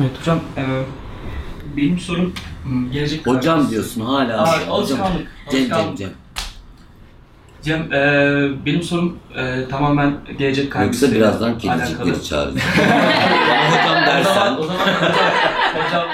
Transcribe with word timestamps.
Evet 0.00 0.10
hocam, 0.20 0.40
e, 0.56 0.62
benim 1.76 1.98
sorum 1.98 2.34
hmm, 2.64 2.90
gelecek 2.92 3.26
Hocam 3.26 3.42
kaygısı. 3.42 3.70
diyorsun 3.70 4.00
hala. 4.00 4.42
Aa, 4.42 4.52
hocam. 4.58 4.70
alışkanlık, 4.70 5.28
Cem 5.50 5.68
Cem. 5.68 5.96
Cem. 5.96 6.10
Cem, 7.62 7.92
e, 7.92 8.66
benim 8.66 8.82
sorum 8.82 9.18
e, 9.36 9.68
tamamen 9.68 10.14
gelecek 10.38 10.72
kaygısı. 10.72 11.04
Yoksa 11.04 11.18
birazdan 11.18 11.58
kedicikleri 11.58 12.24
çağıracağım. 12.24 12.58
hocam 13.70 13.82
O 13.82 13.86
zaman, 13.86 14.06
dersen. 14.06 14.56
o 14.58 14.62
zaman 14.62 14.86
hocam, 14.86 15.12
hocam 15.86 16.04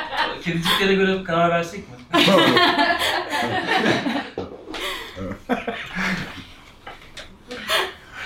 kediciklere 0.45 0.95
göre 0.95 1.25
karar 1.25 1.51
versek 1.51 1.81
mi? 1.89 1.95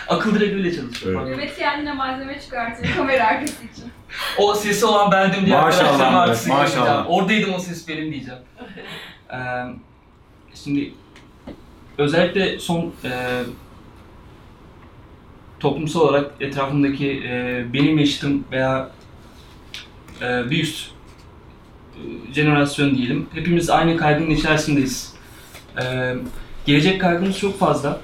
Akıl 0.08 0.34
direğiyle 0.34 0.76
çalışıyor. 0.76 1.22
Mehmet 1.28 1.56
kendine 1.58 1.92
malzeme 1.92 2.40
çıkartıyor 2.40 2.96
kamera 2.96 3.24
arkası 3.26 3.64
için. 3.72 3.84
O 4.38 4.54
sesi 4.54 4.86
olan 4.86 5.12
bendim 5.12 5.46
diye 5.46 5.60
Maşallah 5.60 6.14
arkadaşlarım 6.14 6.58
maşallah. 6.58 7.10
Oradaydım 7.10 7.54
o 7.54 7.58
ses 7.58 7.88
benim 7.88 8.12
diyeceğim. 8.12 8.40
Ee, 9.32 9.36
şimdi 10.54 10.92
özellikle 11.98 12.58
son 12.58 12.92
e, 13.04 13.42
toplumsal 15.60 16.00
olarak 16.00 16.30
etrafımdaki 16.40 17.22
e, 17.26 17.64
benim 17.72 17.98
yaşıtım 17.98 18.44
veya 18.52 18.90
e, 20.22 20.50
bir 20.50 20.62
üst 20.62 20.90
e, 21.96 22.32
jenerasyon 22.34 22.94
diyelim. 22.94 23.28
Hepimiz 23.34 23.70
aynı 23.70 23.96
kaygının 23.96 24.30
içerisindeyiz. 24.30 25.14
E, 25.82 26.14
gelecek 26.66 27.00
kaygımız 27.00 27.38
çok 27.38 27.58
fazla. 27.58 28.00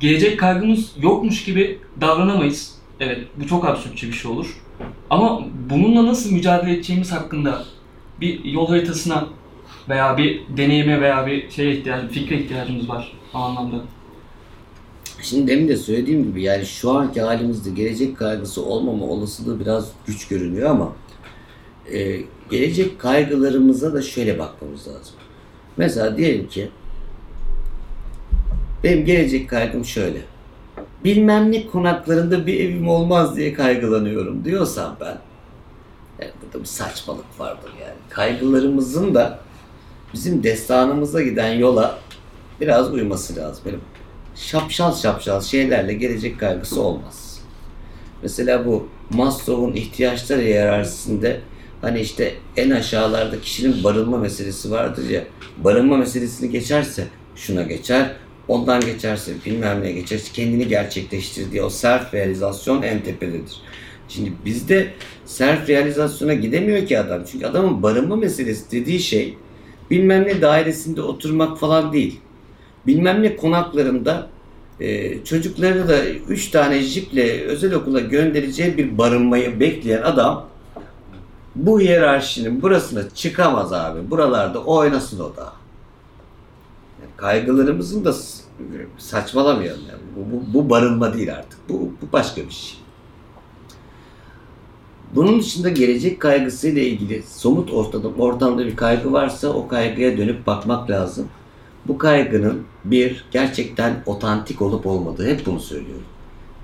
Gelecek 0.00 0.40
kaygımız 0.40 0.92
yokmuş 1.00 1.44
gibi 1.44 1.78
davranamayız. 2.00 2.74
Evet, 3.00 3.18
bu 3.36 3.46
çok 3.46 3.64
absürtçe 3.68 4.06
bir 4.06 4.12
şey 4.12 4.30
olur. 4.30 4.60
Ama 5.10 5.42
bununla 5.70 6.06
nasıl 6.06 6.32
mücadele 6.32 6.72
edeceğimiz 6.72 7.12
hakkında 7.12 7.64
bir 8.20 8.44
yol 8.44 8.68
haritasına 8.68 9.28
veya 9.88 10.16
bir 10.16 10.42
deneyime 10.56 11.00
veya 11.00 11.26
bir 11.26 11.50
şeye 11.50 11.76
ihtiyacımız, 11.76 12.14
fikre 12.14 12.38
ihtiyacımız 12.38 12.88
var 12.88 13.12
o 13.34 13.38
anlamda. 13.38 13.76
Şimdi 15.22 15.46
demin 15.46 15.68
de 15.68 15.76
söylediğim 15.76 16.24
gibi 16.24 16.42
yani 16.42 16.66
şu 16.66 16.90
anki 16.90 17.20
halimizde 17.20 17.70
gelecek 17.70 18.16
kaygısı 18.16 18.64
olmama 18.64 19.04
olasılığı 19.04 19.60
biraz 19.60 19.92
güç 20.06 20.28
görünüyor 20.28 20.70
ama 20.70 20.92
e, 21.92 22.20
gelecek 22.50 22.98
kaygılarımıza 22.98 23.94
da 23.94 24.02
şöyle 24.02 24.38
bakmamız 24.38 24.88
lazım. 24.88 25.14
Mesela 25.76 26.16
diyelim 26.16 26.48
ki 26.48 26.70
benim 28.84 29.04
gelecek 29.04 29.50
kaygım 29.50 29.84
şöyle. 29.84 30.18
Bilmem 31.04 31.52
ne 31.52 31.66
konaklarında 31.66 32.46
bir 32.46 32.60
evim 32.60 32.88
olmaz 32.88 33.36
diye 33.36 33.54
kaygılanıyorum 33.54 34.44
diyorsam 34.44 34.96
ben 35.00 35.18
yani 36.20 36.32
burada 36.42 36.60
bir 36.60 36.68
saçmalık 36.68 37.40
vardır 37.40 37.70
yani. 37.80 37.98
Kaygılarımızın 38.08 39.14
da 39.14 39.38
bizim 40.14 40.42
destanımıza 40.42 41.22
giden 41.22 41.52
yola 41.52 41.98
biraz 42.60 42.92
uyması 42.92 43.36
lazım. 43.36 43.62
Benim 43.66 43.80
şapşal 44.34 44.94
şapşal 44.94 45.40
şeylerle 45.40 45.94
gelecek 45.94 46.40
kaygısı 46.40 46.82
olmaz. 46.82 47.40
Mesela 48.22 48.66
bu 48.66 48.88
Maslow'un 49.10 49.72
ihtiyaçlar 49.72 50.40
hiyerarşisinde 50.40 51.40
hani 51.80 52.00
işte 52.00 52.34
en 52.56 52.70
aşağılarda 52.70 53.40
kişinin 53.40 53.84
barınma 53.84 54.18
meselesi 54.18 54.70
vardır 54.70 55.08
ya. 55.08 55.24
Barınma 55.64 55.96
meselesini 55.96 56.50
geçerse 56.50 57.04
şuna 57.36 57.62
geçer, 57.62 58.10
ondan 58.50 58.80
geçerse 58.80 59.32
bilmem 59.46 59.82
ne 59.82 59.92
geçer, 59.92 60.20
kendini 60.32 60.68
gerçekleştirdiği 60.68 61.62
o 61.62 61.70
self 61.70 62.14
realizasyon 62.14 62.82
en 62.82 63.00
tepededir. 63.00 63.56
Şimdi 64.08 64.32
bizde 64.44 64.90
self 65.24 65.68
realizasyona 65.68 66.34
gidemiyor 66.34 66.86
ki 66.86 66.98
adam. 66.98 67.22
Çünkü 67.32 67.46
adamın 67.46 67.82
barınma 67.82 68.16
meselesi 68.16 68.70
dediği 68.70 69.00
şey 69.00 69.36
bilmem 69.90 70.24
ne 70.24 70.40
dairesinde 70.40 71.02
oturmak 71.02 71.58
falan 71.58 71.92
değil 71.92 72.20
bilmem 72.86 73.22
ne 73.22 73.36
konaklarında 73.36 74.28
e, 74.80 75.24
çocuklarını 75.24 75.88
da 75.88 76.04
3 76.28 76.50
tane 76.50 76.80
jiple 76.80 77.42
özel 77.42 77.74
okula 77.74 78.00
göndereceği 78.00 78.76
bir 78.76 78.98
barınmayı 78.98 79.60
bekleyen 79.60 80.02
adam 80.02 80.46
bu 81.54 81.80
hiyerarşinin 81.80 82.62
burasına 82.62 83.08
çıkamaz 83.14 83.72
abi. 83.72 84.10
Buralarda 84.10 84.64
oynasın 84.64 85.20
o 85.20 85.36
da. 85.36 85.52
Kaygılarımızın 87.16 88.04
da 88.04 88.14
saçmalamayalım 88.98 89.82
yani. 89.90 90.00
Bu, 90.16 90.36
bu, 90.36 90.54
bu 90.54 90.70
barınma 90.70 91.14
değil 91.14 91.34
artık. 91.34 91.68
Bu, 91.68 91.92
bu 92.02 92.12
başka 92.12 92.40
bir 92.40 92.50
şey. 92.50 92.78
Bunun 95.14 95.40
dışında 95.40 95.68
gelecek 95.68 96.20
kaygısıyla 96.20 96.82
ilgili 96.82 97.22
somut 97.22 97.72
ortada, 97.72 98.08
ortamda 98.08 98.66
bir 98.66 98.76
kaygı 98.76 99.12
varsa 99.12 99.48
o 99.48 99.68
kaygıya 99.68 100.18
dönüp 100.18 100.46
bakmak 100.46 100.90
lazım 100.90 101.28
bu 101.88 101.98
kaygının 101.98 102.66
bir 102.84 103.24
gerçekten 103.30 104.02
otantik 104.06 104.62
olup 104.62 104.86
olmadığı 104.86 105.26
hep 105.26 105.46
bunu 105.46 105.60
söylüyorum. 105.60 106.04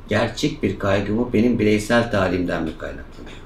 Gerçek 0.08 0.62
bir 0.62 0.78
kaygı 0.78 1.12
mı 1.12 1.28
benim 1.32 1.58
bireysel 1.58 2.10
talimden 2.10 2.62
mi 2.62 2.70
kaynaklanıyor? 2.78 3.36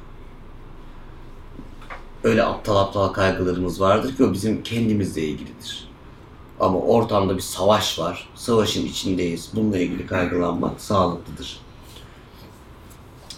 Öyle 2.24 2.44
aptal 2.44 2.76
aptal 2.76 3.08
kaygılarımız 3.08 3.80
vardır 3.80 4.16
ki 4.16 4.24
o 4.24 4.32
bizim 4.32 4.62
kendimizle 4.62 5.22
ilgilidir. 5.22 5.89
Ama 6.60 6.78
ortamda 6.78 7.36
bir 7.36 7.42
savaş 7.42 7.98
var. 7.98 8.28
Savaşın 8.34 8.86
içindeyiz. 8.86 9.50
Bununla 9.54 9.78
ilgili 9.78 10.06
kaygılanmak 10.06 10.80
sağlıklıdır. 10.80 11.60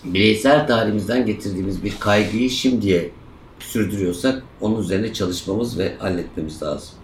Bireysel 0.04 0.66
talimizden 0.66 1.26
getirdiğimiz 1.26 1.84
bir 1.84 2.00
kaygıyı 2.00 2.50
şimdiye 2.50 3.10
sürdürüyorsak 3.60 4.42
onun 4.60 4.82
üzerine 4.82 5.12
çalışmamız 5.12 5.78
ve 5.78 5.96
halletmemiz 5.98 6.62
lazım. 6.62 6.94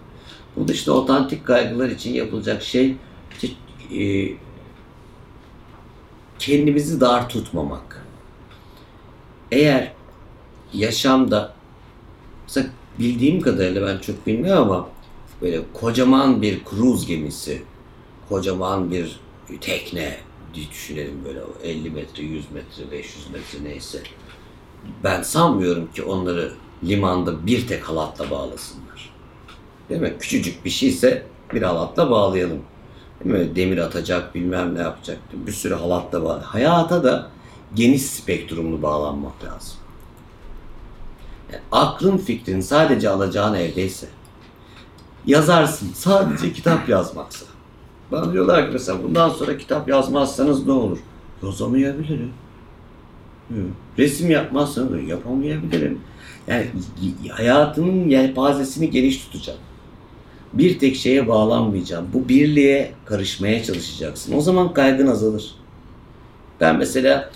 Bu 0.55 0.67
dışında 0.67 0.95
otantik 0.95 1.45
kaygılar 1.45 1.89
için 1.89 2.13
yapılacak 2.13 2.63
şey 2.63 2.95
e, 3.97 4.27
kendimizi 6.39 7.01
dar 7.01 7.29
tutmamak. 7.29 8.05
Eğer 9.51 9.93
yaşamda 10.73 11.53
mesela 12.47 12.67
bildiğim 12.99 13.41
kadarıyla 13.41 13.87
ben 13.87 13.97
çok 13.97 14.27
bilmiyorum 14.27 14.71
ama 14.71 14.89
böyle 15.41 15.61
kocaman 15.73 16.41
bir 16.41 16.63
kruz 16.63 17.05
gemisi, 17.05 17.63
kocaman 18.29 18.91
bir 18.91 19.19
tekne 19.61 20.17
diye 20.53 20.69
düşünelim 20.69 21.25
böyle 21.25 21.39
50 21.63 21.89
metre, 21.89 22.23
100 22.23 22.51
metre, 22.51 22.91
500 22.91 23.29
metre 23.29 23.63
neyse. 23.63 24.03
Ben 25.03 25.21
sanmıyorum 25.21 25.91
ki 25.91 26.03
onları 26.03 26.53
limanda 26.83 27.45
bir 27.45 27.67
tek 27.67 27.89
halatla 27.89 28.31
bağlasınlar. 28.31 29.13
Değil 29.89 30.01
mi? 30.01 30.15
Küçücük 30.19 30.65
bir 30.65 30.69
şeyse 30.69 31.25
bir 31.53 31.61
halatla 31.61 32.11
bağlayalım. 32.11 32.61
Değil 33.23 33.35
mi? 33.35 33.55
Demir 33.55 33.77
atacak, 33.77 34.35
bilmem 34.35 34.75
ne 34.75 34.79
yapacak. 34.79 35.17
Bir 35.33 35.51
sürü 35.51 35.73
halatla 35.73 36.23
bağlı. 36.23 36.39
Hayata 36.39 37.03
da 37.03 37.29
geniş 37.75 38.01
spektrumlu 38.01 38.81
bağlanmak 38.81 39.43
lazım. 39.43 39.77
Yani 41.51 41.61
aklın 41.71 42.17
fikrin 42.17 42.61
sadece 42.61 43.09
alacağın 43.09 43.53
evdeyse, 43.53 44.07
yazarsın 45.29 45.89
sadece 45.93 46.53
kitap 46.53 46.89
yazmaksa. 46.89 47.45
Bana 48.11 48.33
diyorlar 48.33 48.65
ki 48.65 48.69
mesela 48.73 49.03
bundan 49.03 49.29
sonra 49.29 49.57
kitap 49.57 49.89
yazmazsanız 49.89 50.65
ne 50.65 50.71
olur? 50.71 50.97
Yazamayabilirim. 51.43 52.31
Resim 53.97 54.29
yapmazsanız 54.29 55.09
yapamayabilirim. 55.09 56.01
Yani 56.47 56.67
hayatımın 57.31 58.09
yelpazesini 58.09 58.89
geniş 58.89 59.17
tutacağım. 59.17 59.59
Bir 60.53 60.79
tek 60.79 60.95
şeye 60.95 61.27
bağlanmayacağım. 61.27 62.07
Bu 62.13 62.29
birliğe 62.29 62.91
karışmaya 63.05 63.63
çalışacaksın. 63.63 64.37
O 64.37 64.41
zaman 64.41 64.73
kaygın 64.73 65.07
azalır. 65.07 65.55
Ben 66.59 66.77
mesela 66.77 67.31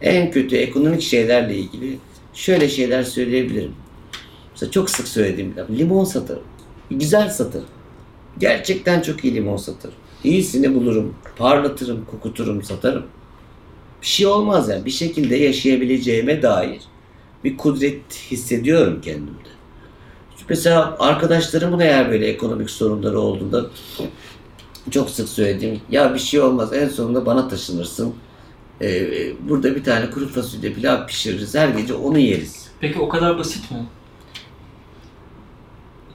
en 0.00 0.30
kötü 0.30 0.56
ekonomik 0.56 1.02
şeylerle 1.02 1.56
ilgili 1.56 1.98
şöyle 2.34 2.68
şeyler 2.68 3.02
söyleyebilirim. 3.02 3.72
Mesela 4.52 4.70
çok 4.70 4.90
sık 4.90 5.08
söylediğim 5.08 5.52
bir 5.52 5.56
laf, 5.56 5.70
limon 5.70 6.04
satarım. 6.04 6.42
Güzel 6.90 7.30
satarım. 7.30 7.66
Gerçekten 8.38 9.00
çok 9.00 9.24
iyi 9.24 9.34
limon 9.34 9.56
satarım. 9.56 9.94
İyisini 10.24 10.74
bulurum, 10.74 11.14
parlatırım, 11.36 12.04
kokuturum, 12.04 12.62
satarım. 12.62 13.06
Bir 14.02 14.06
şey 14.06 14.26
olmaz 14.26 14.68
yani. 14.68 14.84
Bir 14.84 14.90
şekilde 14.90 15.36
yaşayabileceğime 15.36 16.42
dair 16.42 16.80
bir 17.44 17.56
kudret 17.56 18.14
hissediyorum 18.30 19.00
kendimde. 19.00 19.48
Mesela 20.48 20.96
arkadaşlarımın 20.98 21.80
eğer 21.80 22.10
böyle 22.10 22.26
ekonomik 22.26 22.70
sorunları 22.70 23.20
olduğunda 23.20 23.66
çok 24.90 25.10
sık 25.10 25.28
söylediğim 25.28 25.80
ya 25.90 26.14
bir 26.14 26.18
şey 26.18 26.40
olmaz 26.40 26.72
en 26.72 26.88
sonunda 26.88 27.26
bana 27.26 27.48
taşınırsın. 27.48 28.14
Ee, 28.82 29.32
burada 29.48 29.74
bir 29.76 29.84
tane 29.84 30.10
kuru 30.10 30.28
fasulye 30.28 30.72
pilav 30.72 31.06
pişiririz. 31.06 31.54
Her 31.54 31.68
gece 31.68 31.94
onu 31.94 32.18
yeriz. 32.18 32.68
Peki 32.80 32.98
o 32.98 33.08
kadar 33.08 33.38
basit 33.38 33.70
mi? 33.70 33.86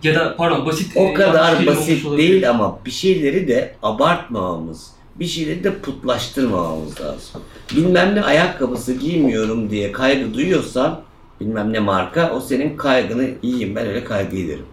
Ya 0.04 0.16
da 0.16 0.36
pardon 0.36 0.66
basit 0.66 0.98
O 0.98 1.02
yanlış 1.02 1.18
kadar 1.18 1.66
basit 1.68 2.18
değil 2.18 2.50
ama 2.50 2.80
bir 2.86 2.92
şeyleri 2.92 3.48
de 3.48 3.76
abartmamamız, 3.84 4.92
bir 5.16 5.26
şeyleri 5.26 5.64
de 5.64 5.74
putlaştırmamamız 5.80 7.02
lazım. 7.02 7.42
Bilmem 7.76 8.16
ne 8.16 8.22
ayakkabısı 8.22 8.94
giymiyorum 8.94 9.70
diye 9.70 9.92
kaygı 9.92 10.34
duyuyorsan 10.34 11.02
bilmem 11.40 11.74
ne 11.74 11.80
marka 11.80 12.32
o 12.32 12.42
senin 12.42 12.78
kaygını 12.78 13.30
yiyeyim 13.44 13.76
ben 13.76 13.88
öyle 13.88 14.04
kaygı 14.04 14.38
derim. 14.38 14.66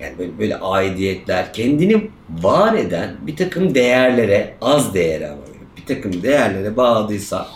Yani 0.00 0.18
böyle, 0.18 0.38
böyle 0.38 0.58
aidiyetler 0.58 1.52
kendini 1.52 2.10
var 2.42 2.74
eden 2.74 3.16
bir 3.26 3.36
takım 3.36 3.74
değerlere 3.74 4.56
az 4.60 4.94
değere 4.94 5.28
ama 5.28 5.42
bir 5.76 5.94
takım 5.94 6.22
değerlere 6.22 6.76
bağladıysa 6.76 7.48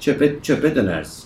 çöpe 0.00 0.42
çöpe 0.42 0.74
dönersin. 0.74 1.24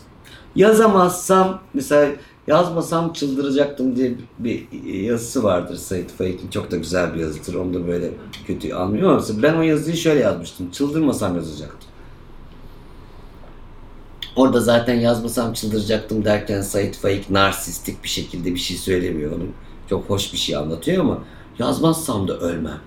Yazamazsam 0.57 1.63
mesela 1.75 2.09
yazmasam 2.47 3.13
çıldıracaktım 3.13 3.97
diye 3.97 4.15
bir 4.39 4.67
yazısı 5.03 5.43
vardır 5.43 5.77
Sait 5.77 6.11
Faik'in 6.13 6.51
çok 6.51 6.71
da 6.71 6.77
güzel 6.77 7.15
bir 7.15 7.21
yazıdır. 7.21 7.55
Onu 7.55 7.75
da 7.75 7.87
böyle 7.87 8.11
kötü 8.47 8.75
anlıyor 8.75 9.11
ama 9.11 9.43
ben 9.43 9.55
o 9.55 9.63
yazıyı 9.63 9.97
şöyle 9.97 10.21
yazmıştım. 10.21 10.71
Çıldırmasam 10.71 11.37
yazacaktım. 11.37 11.91
Orada 14.37 14.61
zaten 14.61 14.95
yazmasam 14.95 15.53
çıldıracaktım 15.53 16.25
derken 16.25 16.63
Sait 16.63 16.97
Faik 16.97 17.31
narsistik 17.31 18.05
bir 18.05 18.09
şekilde 18.09 18.55
bir 18.55 18.61
şey 18.61 18.77
söylemiyor. 18.77 19.33
Onun 19.33 19.51
çok 19.91 20.11
hoş 20.11 20.33
bir 20.33 20.39
şey 20.39 20.57
anlatıyor 20.57 21.01
ama 21.01 21.19
yazmazsam 21.59 22.29
da 22.29 22.39
ölmem. 22.39 22.81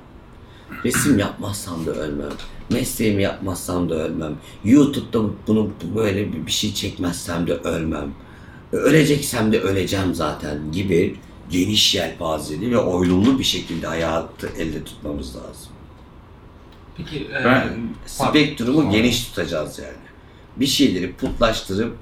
Resim 0.85 1.19
yapmazsam 1.19 1.85
da 1.85 1.91
ölmem. 1.91 2.31
Mesleğimi 2.71 3.21
yapmazsam 3.21 3.89
da 3.89 3.95
ölmem. 3.95 4.35
YouTube'da 4.63 5.29
bunu 5.47 5.69
böyle 5.95 6.45
bir 6.45 6.51
şey 6.51 6.73
çekmezsem 6.73 7.47
de 7.47 7.53
ölmem. 7.53 8.13
Öleceksem 8.71 9.51
de 9.51 9.61
öleceğim 9.61 10.15
zaten 10.15 10.71
gibi 10.71 11.15
geniş 11.49 11.95
yelpazeli 11.95 12.71
ve 12.71 12.77
oylumlu 12.77 13.39
bir 13.39 13.43
şekilde 13.43 13.87
hayatı 13.87 14.47
elde 14.57 14.83
tutmamız 14.83 15.35
lazım. 15.35 15.71
Peki 16.97 17.27
e, 17.41 17.45
Ben 17.45 17.69
spektrumu 18.05 18.91
geniş 18.91 19.25
tutacağız 19.25 19.79
yani. 19.79 20.09
Bir 20.55 20.65
şeyleri 20.65 21.13
putlaştırıp 21.13 21.97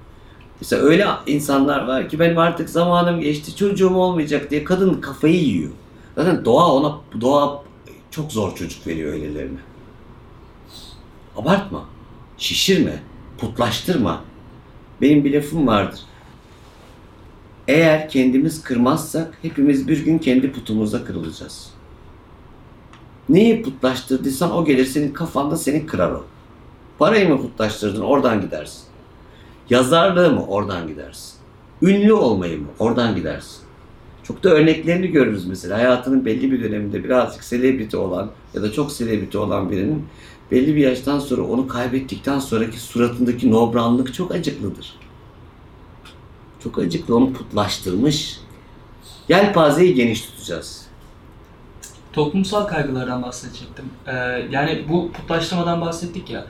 mesela 0.62 0.84
öyle 0.84 1.08
insanlar 1.28 1.88
var 1.88 2.10
ki 2.10 2.20
benim 2.20 2.38
artık 2.38 2.70
zamanım 2.70 3.22
geçti 3.22 3.56
çocuğum 3.56 3.96
olmayacak 3.96 4.52
diye 4.52 4.64
kadın 4.64 5.02
kafayı 5.02 5.44
yiyor. 5.44 5.72
Zaten 6.16 6.46
doğa 6.46 6.74
ona 6.74 7.02
doğa 7.22 7.64
çok 8.12 8.32
zor 8.32 8.56
çocuk 8.56 8.88
veriyor 8.88 9.14
öylelerine. 9.14 9.60
Abartma. 11.38 11.86
Şişirme. 12.38 13.04
Putlaştırma. 13.38 14.22
Benim 15.02 15.24
bir 15.24 15.34
lafım 15.34 15.68
vardır. 15.68 16.00
Eğer 17.68 18.10
kendimiz 18.10 18.64
kırmazsak 18.64 19.38
hepimiz 19.42 19.88
bir 19.88 20.06
gün 20.06 20.18
kendi 20.18 20.52
putumuzda 20.52 21.06
kırılacağız. 21.06 21.70
Neyi 23.30 23.64
putlaştırdıysan 23.64 24.56
o 24.56 24.66
gelir 24.66 24.86
senin 24.86 25.14
kafanda 25.14 25.58
seni 25.58 25.86
kırar 25.86 26.12
o. 26.12 26.26
Parayı 27.00 27.30
mı 27.30 27.42
putlaştırdın 27.42 28.02
oradan 28.02 28.42
gidersin. 28.42 28.84
Yazarlığı 29.70 30.32
mı 30.32 30.46
oradan 30.48 30.88
gidersin. 30.88 31.34
Ünlü 31.82 32.14
olmayı 32.14 32.60
mı 32.60 32.68
oradan 32.80 33.16
gidersin. 33.16 33.62
Çok 34.24 34.44
da 34.44 34.50
örneklerini 34.50 35.08
görürüz 35.08 35.48
mesela. 35.48 35.78
Hayatının 35.78 36.26
belli 36.26 36.52
bir 36.52 36.64
döneminde 36.64 37.04
birazcık 37.04 37.44
selebriti 37.44 37.98
olan 37.98 38.32
ya 38.54 38.62
da 38.62 38.72
çok 38.72 38.92
selebriti 38.92 39.38
olan 39.38 39.72
birinin 39.72 40.06
belli 40.52 40.76
bir 40.76 40.82
yaştan 40.82 41.20
sonra 41.20 41.42
onu 41.42 41.68
kaybettikten 41.68 42.40
sonraki 42.40 42.80
suratındaki 42.80 43.52
nobranlık 43.52 44.14
çok 44.14 44.32
acıklıdır. 44.32 45.07
Çok 46.68 46.80
acıklı 46.80 47.16
onu 47.16 47.34
putlaştırmış. 47.34 48.40
Yelpazeyi 49.30 49.94
geniş 49.94 50.22
tutacağız. 50.22 50.86
toplumsal 52.14 52.68
kaygılardan 52.68 53.24
bahsedecektim. 53.24 53.86
E, 54.08 54.14
yani 54.52 54.86
bu 54.90 55.12
putlaştırmadan 55.12 55.82
bahsettik 55.82 56.30
ya. 56.30 56.46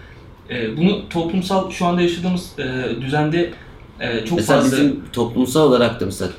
E, 0.49 0.77
bunu 0.77 1.09
toplumsal 1.09 1.71
şu 1.71 1.85
anda 1.85 2.01
yaşadığımız 2.01 2.59
e, 2.59 2.95
düzende 3.01 3.53
e, 3.99 4.25
çok 4.25 4.37
mesela 4.37 4.61
fazla 4.61 4.77
bizim 4.77 5.03
toplumsal 5.13 5.61
olarak 5.61 6.01
da 6.01 6.05
mesela 6.05 6.31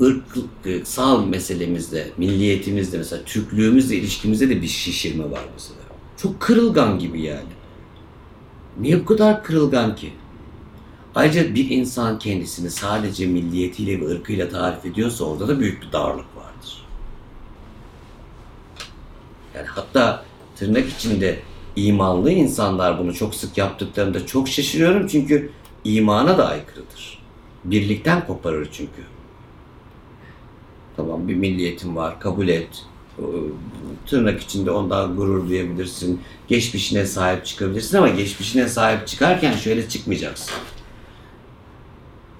ırksal 0.00 1.26
meselemizde, 1.26 2.10
milliyetimizde 2.16 2.98
mesela 2.98 3.24
Türklüğümüzle 3.24 3.96
ilişkimizde 3.96 4.48
de 4.48 4.62
bir 4.62 4.66
şişirme 4.66 5.24
var 5.24 5.42
mesela. 5.54 5.80
Çok 6.16 6.40
kırılgan 6.40 6.98
gibi 6.98 7.22
yani. 7.22 7.54
Niye 8.80 9.00
bu 9.00 9.04
kadar 9.04 9.44
kırılgan 9.44 9.96
ki? 9.96 10.12
Ayrıca 11.14 11.54
bir 11.54 11.70
insan 11.70 12.18
kendisini 12.18 12.70
sadece 12.70 13.26
milliyetiyle 13.26 14.00
ve 14.00 14.06
ırkıyla 14.06 14.48
tarif 14.48 14.84
ediyorsa 14.84 15.24
orada 15.24 15.48
da 15.48 15.60
büyük 15.60 15.82
bir 15.82 15.92
darlık 15.92 16.36
vardır. 16.36 16.86
Yani 19.54 19.66
hatta 19.66 20.24
tırnak 20.56 20.88
içinde 20.88 21.38
imanlı 21.76 22.30
insanlar 22.30 22.98
bunu 22.98 23.14
çok 23.14 23.34
sık 23.34 23.58
yaptıklarında 23.58 24.26
çok 24.26 24.48
şaşırıyorum 24.48 25.06
çünkü 25.06 25.50
imana 25.84 26.38
da 26.38 26.48
aykırıdır. 26.48 27.24
Birlikten 27.64 28.26
koparır 28.26 28.68
çünkü. 28.72 29.02
Tamam 30.96 31.28
bir 31.28 31.34
milliyetin 31.34 31.96
var 31.96 32.20
kabul 32.20 32.48
et. 32.48 32.86
Tırnak 34.06 34.40
içinde 34.40 34.70
ondan 34.70 35.16
gurur 35.16 35.48
duyabilirsin. 35.48 36.20
Geçmişine 36.48 37.06
sahip 37.06 37.46
çıkabilirsin 37.46 37.96
ama 37.96 38.08
geçmişine 38.08 38.68
sahip 38.68 39.06
çıkarken 39.08 39.52
şöyle 39.52 39.88
çıkmayacaksın. 39.88 40.54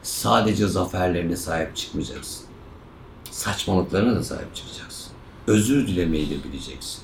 Sadece 0.04 0.68
zaferlerine 0.68 1.36
sahip 1.36 1.76
çıkmayacaksın. 1.76 2.46
Saçmalıklarına 3.30 4.16
da 4.16 4.22
sahip 4.22 4.54
çıkacaksın. 4.54 5.12
Özür 5.46 5.86
dilemeyi 5.86 6.30
de 6.30 6.34
bileceksin. 6.44 7.02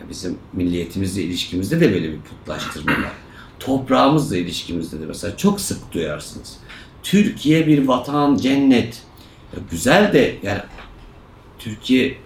Ya 0.00 0.08
Bizim 0.08 0.38
milliyetimizle 0.52 1.22
ilişkimizde 1.22 1.80
de 1.80 1.92
böyle 1.92 2.12
bir 2.12 2.20
putlaştırma 2.20 2.92
var. 2.92 3.12
Toprağımızla 3.60 4.36
ilişkimizde 4.36 5.00
de 5.00 5.06
mesela 5.06 5.36
çok 5.36 5.60
sık 5.60 5.92
duyarsınız. 5.92 6.56
Türkiye 7.02 7.66
bir 7.66 7.88
vatan, 7.88 8.36
cennet. 8.36 9.02
Ya 9.52 9.62
güzel 9.70 10.12
de 10.12 10.36
yani 10.42 10.60
Türkiye 11.58 12.18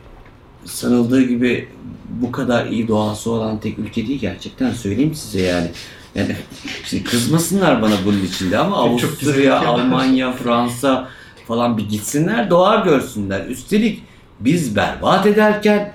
sanıldığı 0.64 1.22
gibi 1.22 1.68
bu 2.08 2.32
kadar 2.32 2.66
iyi 2.66 2.88
doğası 2.88 3.30
olan 3.30 3.60
tek 3.60 3.78
ülke 3.78 4.06
değil 4.06 4.20
gerçekten 4.20 4.72
söyleyeyim 4.72 5.14
size 5.14 5.40
yani. 5.40 5.70
Yani 6.18 6.36
şimdi 6.84 7.04
kızmasınlar 7.04 7.82
bana 7.82 7.94
bunun 8.04 8.22
içinde 8.22 8.58
ama 8.58 8.76
Avusturya, 8.76 9.58
ülke. 9.58 9.66
Almanya, 9.66 10.32
Fransa 10.32 11.08
falan 11.48 11.78
bir 11.78 11.88
gitsinler 11.88 12.50
doğar 12.50 12.84
görsünler. 12.84 13.46
Üstelik 13.46 14.02
biz 14.40 14.76
berbat 14.76 15.26
ederken 15.26 15.92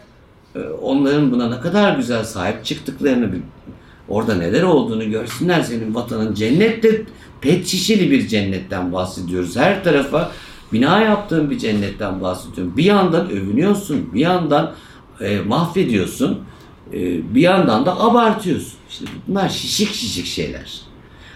e, 0.56 0.60
onların 0.60 1.32
buna 1.32 1.50
ne 1.56 1.60
kadar 1.60 1.96
güzel 1.98 2.24
sahip 2.24 2.66
çıktıklarını 2.66 3.30
orada 4.10 4.36
neler 4.36 4.64
olduğunu 4.64 5.12
görsünler 5.12 5.62
senin 5.62 5.96
vatanın 5.96 6.34
cennette 6.34 7.02
pet 7.42 7.68
şişeli 7.68 8.12
bir 8.12 8.28
cennetten 8.28 8.94
bahsediyoruz. 8.94 9.56
Her 9.56 9.84
tarafa 9.84 10.32
bina 10.74 11.00
yaptığın 11.02 11.50
bir 11.50 11.60
cennetten 11.60 12.22
bahsediyorum. 12.22 12.74
Bir 12.78 12.84
yandan 12.84 13.30
övünüyorsun, 13.30 14.14
bir 14.14 14.20
yandan 14.20 14.74
e, 15.22 15.40
mahvediyorsun, 15.40 16.40
bir 17.36 17.42
yandan 17.42 17.86
da 17.86 18.00
abartıyorsun. 18.00 18.74
İşte 18.90 19.06
bunlar 19.28 19.50
şişik 19.50 19.94
şişik 19.94 20.26
şeyler. 20.26 20.82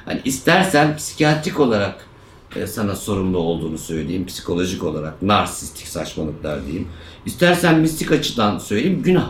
Hani 0.06 0.22
istersen 0.26 0.98
psikiyatrik 0.98 1.60
olarak 1.60 2.08
e, 2.56 2.68
sana 2.68 2.96
sorumlu 2.96 3.38
olduğunu 3.38 3.78
söyleyeyim, 3.78 4.26
psikolojik 4.26 4.84
olarak 4.84 5.22
narsistik 5.22 5.88
saçmalıklar 5.88 6.66
diyeyim. 6.66 6.88
İstersen 7.26 7.80
mistik 7.80 8.12
açıdan 8.12 8.58
söyleyeyim, 8.58 9.02
günah. 9.04 9.30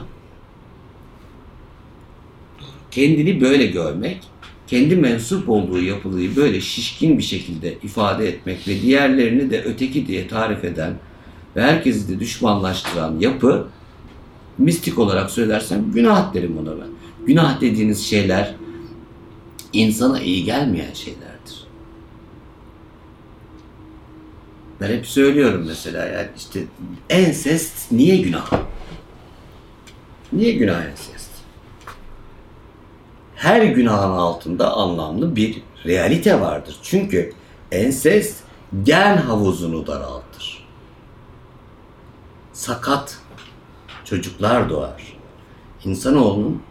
Kendini 2.91 3.41
böyle 3.41 3.65
görmek, 3.65 4.23
kendi 4.67 4.95
mensup 4.95 5.49
olduğu 5.49 5.81
yapılıyı 5.81 6.35
böyle 6.35 6.61
şişkin 6.61 7.17
bir 7.17 7.23
şekilde 7.23 7.77
ifade 7.83 8.27
etmek 8.27 8.67
ve 8.67 8.81
diğerlerini 8.81 9.51
de 9.51 9.63
öteki 9.63 10.07
diye 10.07 10.27
tarif 10.27 10.63
eden 10.63 10.93
ve 11.55 11.61
herkesi 11.61 12.09
de 12.09 12.19
düşmanlaştıran 12.19 13.19
yapı 13.19 13.67
mistik 14.57 14.99
olarak 14.99 15.31
söylersem 15.31 15.91
günah 15.91 16.33
derim 16.33 16.57
ona 16.57 16.71
ben. 16.71 16.87
Günah 17.27 17.61
dediğiniz 17.61 18.05
şeyler 18.05 18.55
insana 19.73 20.21
iyi 20.21 20.43
gelmeyen 20.43 20.93
şeylerdir. 20.93 21.67
Ben 24.81 24.89
hep 24.89 25.07
söylüyorum 25.07 25.63
mesela 25.67 26.05
yani 26.05 26.27
işte 26.37 26.63
ensest 27.09 27.91
niye 27.91 28.17
günah? 28.17 28.51
Niye 30.33 30.51
günah 30.51 30.85
ensest? 30.85 31.29
Her 33.35 33.63
günahın 33.63 34.11
altında 34.11 34.73
anlamlı 34.73 35.35
bir 35.35 35.61
realite 35.85 36.41
vardır. 36.41 36.77
Çünkü 36.83 37.33
ensest 37.71 38.43
gen 38.83 39.17
havuzunu 39.17 39.87
daraltır. 39.87 40.67
Sakat 42.53 43.19
çocuklar 44.09 44.69
doğar. 44.69 45.17
İnsanoğlunun, 45.85 46.61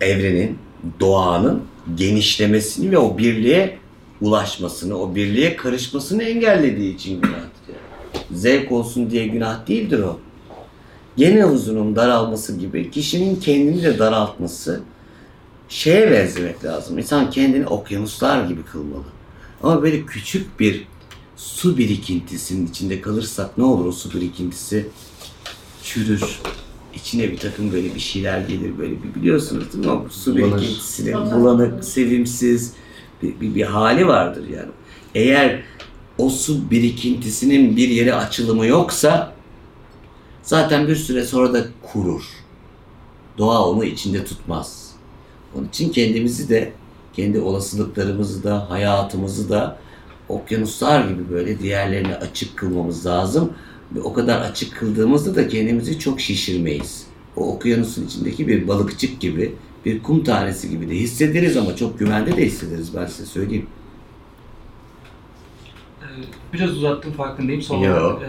evrenin, 0.00 0.58
doğanın 1.00 1.62
genişlemesini 1.94 2.90
ve 2.90 2.98
o 2.98 3.18
birliğe 3.18 3.78
ulaşmasını, 4.20 4.98
o 4.98 5.14
birliğe 5.14 5.56
karışmasını 5.56 6.22
engellediği 6.22 6.94
için 6.94 7.20
günahtır. 7.20 7.68
yani. 7.68 8.38
Zevk 8.38 8.72
olsun 8.72 9.10
diye 9.10 9.26
günah 9.26 9.66
değildir 9.68 9.98
o. 9.98 10.18
Gen 11.16 11.40
havuzunun 11.40 11.96
daralması 11.96 12.56
gibi 12.56 12.90
kişinin 12.90 13.36
kendini 13.36 13.82
de 13.82 13.98
daraltması 13.98 14.80
şeye 15.68 16.10
benzemek 16.10 16.64
lazım. 16.64 16.98
İnsan 16.98 17.30
kendini 17.30 17.66
okyanuslar 17.66 18.44
gibi 18.44 18.62
kılmalı. 18.62 19.04
Ama 19.62 19.82
böyle 19.82 20.06
küçük 20.06 20.60
bir 20.60 20.86
su 21.36 21.78
birikintisinin 21.78 22.66
içinde 22.66 23.00
kalırsak 23.00 23.58
ne 23.58 23.64
olur 23.64 23.86
o 23.86 23.92
su 23.92 24.14
birikintisi 24.14 24.86
çürür. 25.82 26.40
İçine 26.96 27.30
bir 27.30 27.36
takım 27.36 27.72
böyle 27.72 27.94
bir 27.94 28.00
şeyler 28.00 28.40
gelir 28.40 28.78
böyle 28.78 29.02
bir 29.02 29.14
biliyorsunuz 29.14 29.72
değil 29.72 29.86
mi? 29.86 29.90
O 29.90 30.06
su 30.10 30.36
Bulanır. 30.36 30.60
birikintisinin 30.60 31.14
bulanık, 31.14 31.84
sevimsiz 31.84 32.72
bir, 33.22 33.40
bir, 33.40 33.54
bir 33.54 33.62
hali 33.62 34.06
vardır 34.06 34.48
yani. 34.48 34.70
Eğer 35.14 35.62
o 36.18 36.30
su 36.30 36.70
birikintisinin 36.70 37.76
bir 37.76 37.88
yere 37.88 38.14
açılımı 38.14 38.66
yoksa 38.66 39.32
zaten 40.42 40.88
bir 40.88 40.96
süre 40.96 41.24
sonra 41.24 41.52
da 41.52 41.64
kurur. 41.82 42.24
Doğa 43.38 43.68
onu 43.68 43.84
içinde 43.84 44.24
tutmaz. 44.24 44.90
Onun 45.54 45.68
için 45.68 45.92
kendimizi 45.92 46.48
de, 46.48 46.72
kendi 47.12 47.40
olasılıklarımızı 47.40 48.44
da, 48.44 48.70
hayatımızı 48.70 49.48
da 49.48 49.78
okyanuslar 50.28 51.08
gibi 51.08 51.30
böyle 51.30 51.58
diğerlerine 51.58 52.16
açık 52.16 52.56
kılmamız 52.56 53.06
lazım. 53.06 53.52
Ve 53.94 54.00
o 54.00 54.12
kadar 54.12 54.40
açık 54.40 54.76
kıldığımızda 54.76 55.34
da 55.36 55.48
kendimizi 55.48 55.98
çok 55.98 56.20
şişirmeyiz. 56.20 57.06
O 57.36 57.54
okyanusun 57.54 58.06
içindeki 58.06 58.48
bir 58.48 58.68
balıkçık 58.68 59.20
gibi, 59.20 59.54
bir 59.84 60.02
kum 60.02 60.24
tanesi 60.24 60.70
gibi 60.70 60.88
de 60.90 60.94
hissederiz 60.94 61.56
ama 61.56 61.76
çok 61.76 61.98
güvende 61.98 62.36
de 62.36 62.46
hissederiz 62.46 62.96
ben 62.96 63.06
size 63.06 63.26
söyleyeyim. 63.26 63.66
Ee, 66.02 66.06
Biraz 66.52 66.70
uzattım 66.70 67.12
farkındayım. 67.12 67.62
Son 67.62 67.78
olarak, 67.78 68.22
e, 68.22 68.28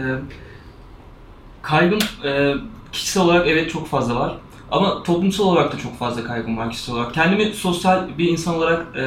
kaygım 1.62 1.98
e, 2.24 2.54
kişisel 2.92 3.22
olarak 3.22 3.48
evet 3.48 3.70
çok 3.70 3.86
fazla 3.86 4.14
var. 4.16 4.38
Ama 4.70 5.02
toplumsal 5.02 5.44
olarak 5.44 5.72
da 5.72 5.78
çok 5.78 5.98
fazla 5.98 6.24
kaygım 6.24 6.56
var 6.58 6.70
kişisel 6.70 6.94
olarak. 6.94 7.14
Kendimi 7.14 7.54
sosyal 7.54 8.18
bir 8.18 8.28
insan 8.28 8.54
olarak 8.54 8.96
e, 8.96 9.04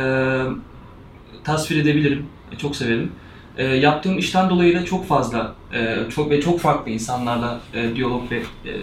tasvir 1.44 1.78
edebilirim. 1.82 2.26
E, 2.52 2.58
çok 2.58 2.76
severim. 2.76 3.12
E, 3.60 3.64
yaptığım 3.64 4.18
işten 4.18 4.50
dolayı 4.50 4.76
da 4.76 4.86
çok 4.86 5.08
fazla 5.08 5.56
e, 5.74 5.98
çok 6.10 6.32
ve 6.32 6.42
çok 6.42 6.60
farklı 6.60 6.92
insanlarla 6.92 7.62
e, 7.74 7.96
diyalog 7.96 8.32
ve 8.32 8.38
e, 8.38 8.74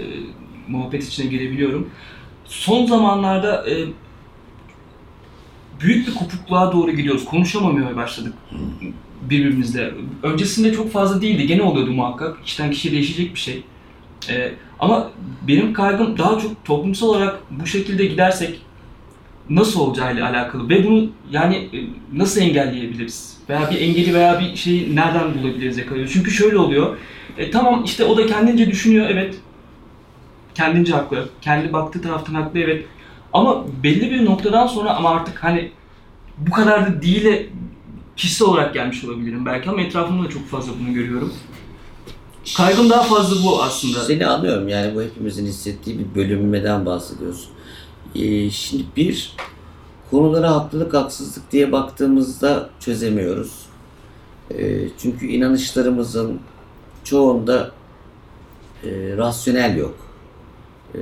muhabbet 0.69 1.05
içine 1.05 1.27
girebiliyorum. 1.27 1.91
Son 2.45 2.87
zamanlarda 2.87 3.71
e, 3.71 3.75
büyük 5.81 6.09
bir 6.09 6.15
kopukluğa 6.15 6.73
doğru 6.73 6.91
gidiyoruz. 6.91 7.25
Konuşamamaya 7.25 7.97
başladık 7.97 8.35
birbirimizle. 9.23 9.95
Öncesinde 10.23 10.73
çok 10.73 10.93
fazla 10.93 11.23
değildi. 11.23 11.47
Gene 11.47 11.63
oluyordu 11.63 11.91
muhakkak. 11.91 12.45
Kişiden 12.45 12.71
kişiye 12.71 12.95
değişecek 12.95 13.35
bir 13.35 13.41
şey. 13.41 13.63
Ee, 14.31 14.53
ama 14.79 15.11
benim 15.49 15.73
kaygım 15.73 16.19
daha 16.19 16.39
çok 16.39 16.65
toplumsal 16.65 17.07
olarak 17.09 17.39
bu 17.51 17.67
şekilde 17.67 18.07
gidersek 18.07 18.61
nasıl 19.51 19.81
olacağıyla 19.81 20.31
alakalı 20.31 20.69
ve 20.69 20.87
bunu 20.87 21.09
yani 21.31 21.57
e, 21.57 21.79
nasıl 22.13 22.41
engelleyebiliriz? 22.41 23.37
Veya 23.49 23.71
bir 23.71 23.81
engeli 23.81 24.15
veya 24.15 24.41
bir 24.41 24.57
şeyi 24.57 24.97
nereden 24.97 25.35
bulabiliriz 25.35 25.79
yakalıyoruz? 25.79 26.13
Çünkü 26.13 26.31
şöyle 26.31 26.59
oluyor. 26.59 26.97
E, 27.39 27.51
tamam 27.51 27.85
işte 27.85 28.05
o 28.05 28.17
da 28.17 28.27
kendince 28.27 28.71
düşünüyor 28.71 29.07
evet. 29.11 29.35
Kendince 30.55 30.93
haklı. 30.93 31.29
Kendi 31.41 31.73
baktığı 31.73 32.03
taraftan 32.03 32.35
haklı 32.35 32.61
evet. 32.61 32.85
Ama 33.33 33.65
belli 33.83 34.11
bir 34.11 34.25
noktadan 34.25 34.67
sonra 34.67 34.97
ama 34.97 35.11
artık 35.11 35.45
hani 35.45 35.71
bu 36.39 36.51
kadar 36.51 36.87
da 36.87 37.03
değile 37.03 37.47
kişisel 38.17 38.49
olarak 38.49 38.75
gelmiş 38.75 39.05
olabilirim 39.05 39.47
belki 39.47 39.71
ama 39.71 39.81
etrafımda 39.81 40.25
da 40.25 40.31
çok 40.31 40.47
fazla 40.47 40.73
bunu 40.81 40.95
görüyorum. 40.95 41.33
Kaygım 42.57 42.91
daha 42.91 43.03
fazla 43.03 43.45
bu 43.45 43.63
aslında. 43.63 44.05
Seni 44.05 44.27
anlıyorum 44.27 44.69
yani 44.69 44.95
bu 44.95 45.03
hepimizin 45.03 45.47
hissettiği 45.47 45.99
bir 45.99 46.15
bölünmeden 46.15 46.87
bahsediyorsun. 46.87 47.56
Ee, 48.23 48.51
şimdi 48.51 48.85
bir 48.97 49.37
konulara 50.11 50.55
haklılık 50.55 50.95
haksızlık 50.95 51.53
diye 51.53 51.73
baktığımızda 51.73 52.71
çözemiyoruz. 52.81 53.67
Ee, 54.51 54.89
çünkü 54.99 55.27
inanışlarımızın 55.27 56.41
çoğunda 57.05 57.71
e, 58.85 59.17
rasyonel 59.17 59.77
yok. 59.77 59.95
Ee, 60.95 60.99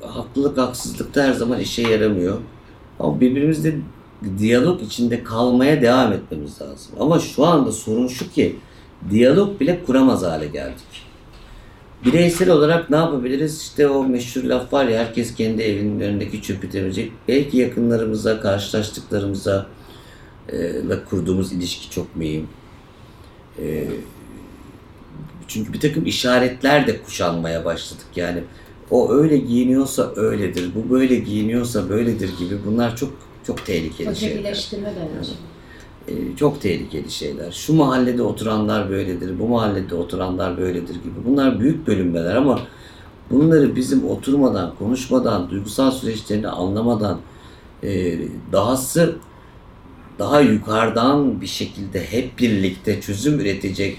haklılık 0.00 0.58
haksızlık 0.58 1.14
da 1.14 1.22
her 1.22 1.32
zaman 1.32 1.60
işe 1.60 1.82
yaramıyor. 1.82 2.38
Ama 3.00 3.20
birbirimizle 3.20 3.78
diyalog 4.38 4.82
içinde 4.82 5.24
kalmaya 5.24 5.82
devam 5.82 6.12
etmemiz 6.12 6.60
lazım. 6.62 6.92
Ama 7.00 7.18
şu 7.18 7.46
anda 7.46 7.72
sorun 7.72 8.06
şu 8.06 8.30
ki 8.30 8.56
diyalog 9.10 9.60
bile 9.60 9.84
kuramaz 9.84 10.22
hale 10.22 10.46
geldik. 10.46 11.04
Bireysel 12.04 12.50
olarak 12.50 12.90
ne 12.90 12.96
yapabiliriz? 12.96 13.62
İşte 13.62 13.88
o 13.88 14.04
meşhur 14.04 14.44
laf 14.44 14.72
var 14.72 14.84
ya 14.84 15.00
herkes 15.00 15.34
kendi 15.34 15.62
evinin 15.62 16.00
önündeki 16.00 16.42
çöpü 16.42 16.70
temizleyecek. 16.70 17.12
Belki 17.28 17.56
yakınlarımıza, 17.56 18.40
karşılaştıklarımıza 18.40 19.66
e, 20.52 20.82
kurduğumuz 21.10 21.52
ilişki 21.52 21.90
çok 21.90 22.16
mühim. 22.16 22.48
E, 23.58 23.84
çünkü 25.48 25.72
bir 25.72 25.80
takım 25.80 26.06
işaretler 26.06 26.86
de 26.86 27.02
kuşanmaya 27.02 27.64
başladık. 27.64 28.06
Yani 28.16 28.42
o 28.90 29.12
öyle 29.12 29.36
giyiniyorsa 29.36 30.12
öyledir, 30.16 30.70
bu 30.74 30.90
böyle 30.90 31.16
giyiniyorsa 31.16 31.88
böyledir 31.88 32.30
gibi 32.38 32.58
bunlar 32.66 32.96
çok 32.96 33.12
çok 33.46 33.66
tehlikeli 33.66 34.16
şeyler. 34.16 34.34
Ötekileştirme 34.34 34.88
de 34.88 35.00
çok 36.36 36.60
tehlikeli 36.60 37.10
şeyler. 37.10 37.52
Şu 37.52 37.74
mahallede 37.74 38.22
oturanlar 38.22 38.90
böyledir, 38.90 39.38
bu 39.38 39.48
mahallede 39.48 39.94
oturanlar 39.94 40.58
böyledir 40.58 40.94
gibi. 40.94 41.14
Bunlar 41.26 41.60
büyük 41.60 41.86
bölünmeler 41.86 42.34
ama 42.34 42.60
bunları 43.30 43.76
bizim 43.76 44.04
oturmadan, 44.04 44.74
konuşmadan, 44.78 45.50
duygusal 45.50 45.90
süreçlerini 45.90 46.48
anlamadan, 46.48 47.20
e, 47.82 48.18
dahası 48.52 49.16
daha 50.18 50.40
yukarıdan 50.40 51.40
bir 51.40 51.46
şekilde 51.46 52.04
hep 52.04 52.38
birlikte 52.38 53.00
çözüm 53.00 53.40
üretecek 53.40 53.98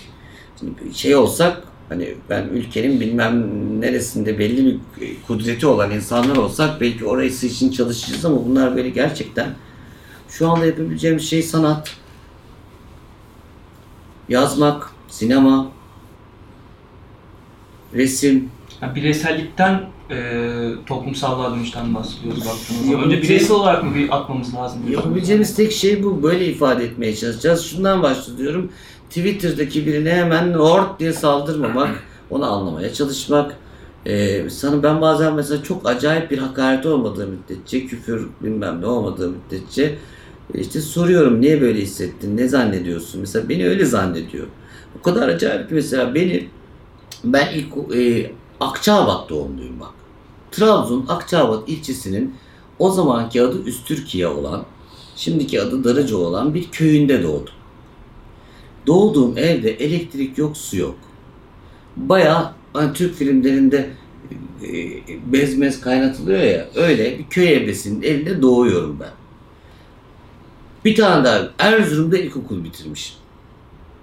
şey 0.93 1.15
olsak 1.15 1.63
hani 1.89 2.15
ben 2.29 2.47
ülkenin 2.47 2.99
bilmem 2.99 3.45
neresinde 3.81 4.39
belli 4.39 4.65
bir 4.65 4.79
kudreti 5.27 5.67
olan 5.67 5.91
insanlar 5.91 6.35
olsak 6.35 6.81
belki 6.81 7.05
orası 7.05 7.47
için 7.47 7.71
çalışacağız 7.71 8.25
ama 8.25 8.45
bunlar 8.45 8.75
böyle 8.75 8.89
gerçekten 8.89 9.55
şu 10.37 10.49
anda 10.49 10.65
yapabileceğimiz 10.65 11.29
şey 11.29 11.43
sanat. 11.43 11.95
Yazmak, 14.29 14.91
sinema, 15.07 15.67
resim. 17.93 18.49
Yani 18.81 18.95
bireysellikten 18.95 19.81
e, 20.11 20.49
toplumsallığa 20.85 21.55
dönüşten 21.55 21.95
bahsediyoruz 21.95 22.45
baktığımız 22.45 22.85
zaman. 22.85 23.03
Önce 23.03 23.21
bireysel 23.21 23.55
olarak 23.55 23.83
mı 23.83 23.95
bir 23.95 24.15
atmamız 24.15 24.55
lazım? 24.55 24.81
Yapabileceğimiz 24.91 25.55
tek 25.55 25.71
şey 25.71 26.03
bu. 26.03 26.23
Böyle 26.23 26.45
ifade 26.45 26.83
etmeye 26.83 27.15
çalışacağız. 27.15 27.65
Şundan 27.65 28.03
başlıyorum. 28.03 28.71
Twitter'daki 29.09 29.85
birine 29.85 30.13
hemen 30.13 30.53
hort 30.53 30.99
diye 30.99 31.13
saldırmamak, 31.13 32.03
onu 32.29 32.51
anlamaya 32.53 32.93
çalışmak. 32.93 33.57
Ee, 34.05 34.49
sana 34.49 34.83
ben 34.83 35.01
bazen 35.01 35.33
mesela 35.33 35.63
çok 35.63 35.89
acayip 35.89 36.31
bir 36.31 36.37
hakaret 36.37 36.85
olmadığı 36.85 37.27
müddetçe, 37.27 37.85
küfür 37.85 38.27
bilmem 38.41 38.81
ne 38.81 38.85
olmadığı 38.85 39.29
müddetçe 39.29 39.97
işte 40.53 40.81
soruyorum 40.81 41.41
niye 41.41 41.61
böyle 41.61 41.81
hissettin, 41.81 42.37
ne 42.37 42.47
zannediyorsun? 42.47 43.21
Mesela 43.21 43.49
beni 43.49 43.67
öyle 43.67 43.85
zannediyor. 43.85 44.47
O 44.99 45.01
kadar 45.01 45.27
acayip 45.27 45.69
ki 45.69 45.75
mesela 45.75 46.15
beni 46.15 46.49
ben 47.23 47.47
ilk 47.53 47.95
e, 47.95 48.31
Akçaabat 48.59 49.29
doğumluyum 49.29 49.79
bak. 49.79 49.91
Trabzon 50.51 51.05
Akçaabat 51.07 51.69
ilçesinin 51.69 52.35
o 52.79 52.91
zamanki 52.91 53.41
adı 53.41 53.63
Üstürkiye 53.63 54.27
olan, 54.27 54.65
şimdiki 55.15 55.61
adı 55.61 55.83
Darıca 55.83 56.17
olan 56.17 56.53
bir 56.53 56.71
köyünde 56.71 57.23
doğdum. 57.23 57.53
Doğduğum 58.87 59.37
evde 59.37 59.71
elektrik 59.71 60.37
yok, 60.37 60.57
su 60.57 60.77
yok. 60.77 60.95
Bayağı 61.95 62.51
hani 62.73 62.93
Türk 62.93 63.15
filmlerinde 63.15 63.89
e, 64.63 64.71
bezmez 65.31 65.81
kaynatılıyor 65.81 66.41
ya 66.41 66.67
öyle 66.75 67.19
bir 67.19 67.25
köy 67.29 67.53
ebesinin 67.53 68.01
evinde 68.01 68.41
doğuyorum 68.41 68.97
ben. 68.99 69.24
Bir 70.85 70.95
tane 70.95 71.23
daha 71.23 71.49
Erzurum'da 71.59 72.17
ilkokul 72.17 72.63
bitirmişim. 72.63 73.15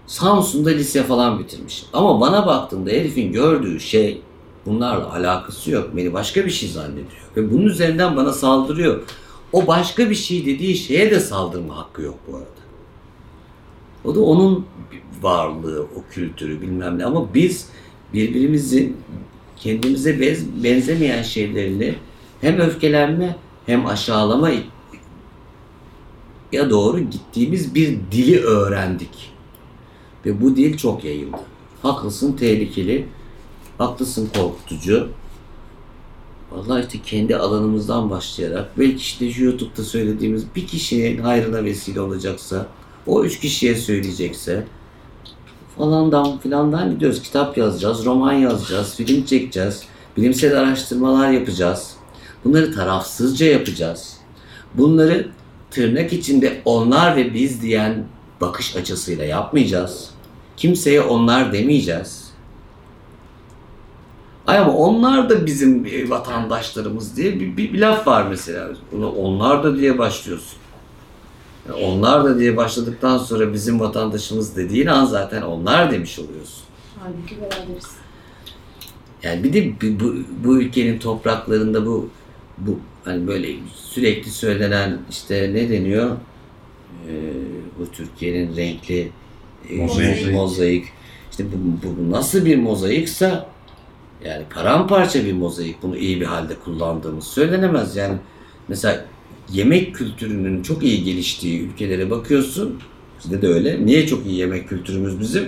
Samsun'da 0.07 0.71
lise 0.71 1.03
falan 1.03 1.39
bitirmişim. 1.39 1.89
Ama 1.93 2.21
bana 2.21 2.47
baktığımda 2.47 2.91
herifin 2.91 3.33
gördüğü 3.33 3.81
şey 3.81 4.21
bunlarla 4.67 5.13
alakası 5.13 5.71
yok. 5.71 5.91
Beni 5.97 6.13
başka 6.13 6.45
bir 6.45 6.51
şey 6.51 6.69
zannediyor. 6.69 7.07
Ve 7.37 7.53
bunun 7.53 7.67
üzerinden 7.67 8.17
bana 8.17 8.33
saldırıyor. 8.33 9.03
O 9.53 9.67
başka 9.67 10.11
bir 10.11 10.15
şey 10.15 10.47
dediği 10.47 10.77
şeye 10.77 11.11
de 11.11 11.21
saldırma 11.21 11.77
hakkı 11.77 12.03
yok 12.03 12.19
bu 12.29 12.37
arada. 12.37 12.49
O 14.05 14.15
da 14.15 14.21
onun 14.21 14.67
varlığı, 15.23 15.83
o 15.83 16.13
kültürü 16.13 16.61
bilmem 16.61 16.99
ne. 16.99 17.05
Ama 17.05 17.35
biz 17.35 17.69
birbirimizin 18.15 18.97
kendimize 19.57 20.37
benzemeyen 20.63 21.23
şeylerini 21.23 21.95
hem 22.41 22.59
öfkelenme 22.61 23.37
hem 23.67 23.87
aşağılama 23.87 24.51
ya 26.53 26.71
doğru 26.71 27.01
gittiğimiz 27.01 27.75
bir 27.75 27.99
dili 28.13 28.41
öğrendik. 28.41 29.33
Ve 30.27 30.41
bu 30.41 30.57
dil 30.57 30.77
çok 30.77 31.05
yayıldı. 31.05 31.37
Haklısın 31.83 32.33
tehlikeli, 32.33 33.09
haklısın 33.79 34.29
korkutucu. 34.37 35.09
Vallahi 36.51 36.83
işte 36.83 36.99
kendi 37.05 37.37
alanımızdan 37.37 38.11
başlayarak 38.11 38.79
belki 38.79 38.97
işte 38.97 39.33
şu 39.33 39.45
YouTube'da 39.45 39.83
söylediğimiz 39.83 40.45
bir 40.57 40.67
kişinin 40.67 41.19
hayrına 41.19 41.65
vesile 41.65 42.01
olacaksa, 42.01 42.67
o 43.07 43.25
üç 43.25 43.41
kişiye 43.41 43.75
söyleyecekse 43.75 44.67
falandan 45.79 46.39
filandan 46.39 46.91
gidiyoruz. 46.91 47.23
Kitap 47.23 47.59
yazacağız, 47.59 48.05
roman 48.05 48.33
yazacağız, 48.33 48.95
film 48.97 49.25
çekeceğiz, 49.25 49.83
bilimsel 50.17 50.61
araştırmalar 50.61 51.31
yapacağız. 51.31 51.91
Bunları 52.45 52.75
tarafsızca 52.75 53.47
yapacağız. 53.47 54.17
Bunları 54.75 55.29
tırnak 55.73 56.13
içinde 56.13 56.63
onlar 56.65 57.17
ve 57.17 57.35
biz 57.35 57.63
diyen 57.63 58.05
bakış 58.41 58.77
açısıyla 58.77 59.25
yapmayacağız. 59.25 60.11
Kimseye 60.57 61.01
onlar 61.01 61.53
demeyeceğiz. 61.53 62.33
Ay 64.47 64.59
ama 64.59 64.73
onlar 64.73 65.31
da 65.31 65.47
bizim 65.47 65.87
e, 65.87 66.11
vatandaşlarımız 66.11 67.17
diye 67.17 67.41
bir, 67.41 67.57
bir, 67.57 67.73
bir 67.73 67.79
laf 67.79 68.07
var 68.07 68.27
mesela. 68.31 68.69
Bunu 68.93 69.11
onlar 69.11 69.65
da 69.65 69.79
diye 69.79 69.99
başlıyorsun. 69.99 70.59
Yani 71.69 71.85
onlar 71.85 72.25
da 72.25 72.39
diye 72.39 72.57
başladıktan 72.57 73.19
sonra 73.19 73.53
bizim 73.53 73.81
vatandaşımız 73.81 74.57
dediğin 74.57 74.87
an 74.87 75.05
zaten 75.05 75.43
onlar 75.43 75.91
demiş 75.91 76.19
oluyorsun. 76.19 76.63
Halbuki 77.01 77.41
beraberiz. 77.41 77.87
Yani 79.23 79.45
bir 79.45 79.53
de 79.53 79.73
bu, 79.83 80.05
bu, 80.05 80.15
bu 80.45 80.61
ülkenin 80.61 80.99
topraklarında 80.99 81.87
bu 81.87 82.09
bu 82.59 82.79
hani 83.05 83.27
böyle 83.27 83.49
sürekli 83.75 84.31
söylenen 84.31 84.99
işte 85.11 85.51
ne 85.55 85.71
deniyor? 85.71 86.11
Ee, 87.09 87.13
bu 87.79 87.91
Türkiye'nin 87.93 88.57
renkli 88.57 89.09
e, 89.71 89.77
Mozaik. 89.77 90.33
mozaik. 90.33 90.85
İşte 91.31 91.45
bu, 91.45 91.87
bu, 91.87 91.97
bu 91.99 92.11
nasıl 92.11 92.45
bir 92.45 92.57
mozaiksa 92.57 93.47
yani 94.25 94.45
paramparça 94.55 95.25
bir 95.25 95.33
mozaik. 95.33 95.83
Bunu 95.83 95.97
iyi 95.97 96.21
bir 96.21 96.27
halde 96.27 96.55
kullandığımız 96.55 97.25
söylenemez. 97.25 97.97
Yani 97.97 98.15
mesela 98.69 99.05
yemek 99.53 99.95
kültürünün 99.95 100.63
çok 100.63 100.83
iyi 100.83 101.05
geliştiği 101.05 101.61
ülkelere 101.61 102.11
bakıyorsun. 102.11 102.81
Bizde 103.25 103.43
de 103.43 103.49
öyle. 103.49 103.87
Niye 103.87 104.07
çok 104.07 104.27
iyi 104.27 104.35
yemek 104.37 104.69
kültürümüz 104.69 105.21
bizim? 105.21 105.45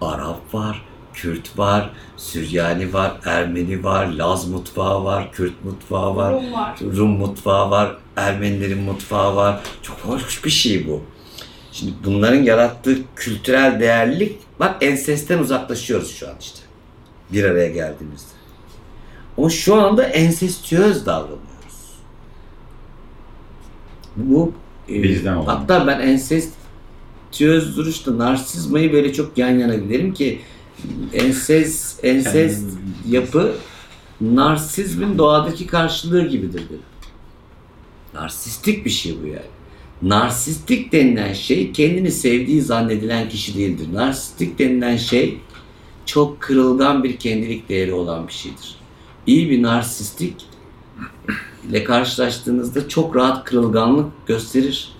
Arap 0.00 0.54
var, 0.54 0.84
Kürt 1.22 1.58
var, 1.58 1.90
Süryani 2.16 2.92
var, 2.92 3.12
Ermeni 3.24 3.84
var, 3.84 4.06
Laz 4.06 4.48
mutfağı 4.48 5.04
var, 5.04 5.32
Kürt 5.32 5.64
mutfağı 5.64 6.16
var, 6.16 6.32
Rum 6.32 6.52
var. 6.52 6.78
Rum 6.96 7.10
mutfağı 7.10 7.70
var, 7.70 7.96
Ermenilerin 8.16 8.82
mutfağı 8.82 9.36
var. 9.36 9.60
Çok 9.82 9.96
hoş 9.96 10.44
bir 10.44 10.50
şey 10.50 10.88
bu. 10.88 11.02
Şimdi 11.72 11.92
bunların 12.04 12.42
yarattığı 12.42 12.98
kültürel 13.16 13.80
değerlilik, 13.80 14.38
bak 14.60 14.76
ensesten 14.80 15.38
uzaklaşıyoruz 15.38 16.16
şu 16.16 16.28
an 16.28 16.34
işte. 16.40 16.58
Bir 17.32 17.44
araya 17.44 17.68
geldiğimizde. 17.68 18.28
Ama 19.38 19.50
şu 19.50 19.74
anda 19.74 20.04
ensestiyöz 20.04 21.06
davranıyoruz. 21.06 21.92
Bu 24.16 24.52
e, 24.88 25.02
Bizden 25.02 25.36
olan. 25.36 25.56
Hatta 25.56 25.86
ben 25.86 26.00
ensestiyöz 26.00 27.76
duruşta 27.76 28.18
narsizmayı 28.18 28.92
böyle 28.92 29.12
çok 29.12 29.38
yan 29.38 29.58
yana 29.58 29.74
giderim 29.74 30.14
ki 30.14 30.40
ensest, 31.12 32.04
ensest 32.04 32.64
yapı 33.08 33.54
narsizmin 34.20 35.18
doğadaki 35.18 35.66
karşılığı 35.66 36.28
gibidir 36.28 36.62
dedim. 36.64 36.82
Narsistik 38.14 38.84
bir 38.84 38.90
şey 38.90 39.22
bu 39.22 39.26
yani. 39.26 39.40
Narsistik 40.02 40.92
denilen 40.92 41.32
şey 41.32 41.72
kendini 41.72 42.10
sevdiği 42.10 42.62
zannedilen 42.62 43.28
kişi 43.28 43.54
değildir. 43.54 43.86
Narsistik 43.92 44.58
denilen 44.58 44.96
şey 44.96 45.38
çok 46.06 46.40
kırılgan 46.40 47.04
bir 47.04 47.16
kendilik 47.16 47.68
değeri 47.68 47.92
olan 47.92 48.28
bir 48.28 48.32
şeydir. 48.32 48.74
İyi 49.26 49.50
bir 49.50 49.62
narsistik 49.62 50.34
ile 51.70 51.84
karşılaştığınızda 51.84 52.88
çok 52.88 53.16
rahat 53.16 53.44
kırılganlık 53.44 54.26
gösterir. 54.26 54.92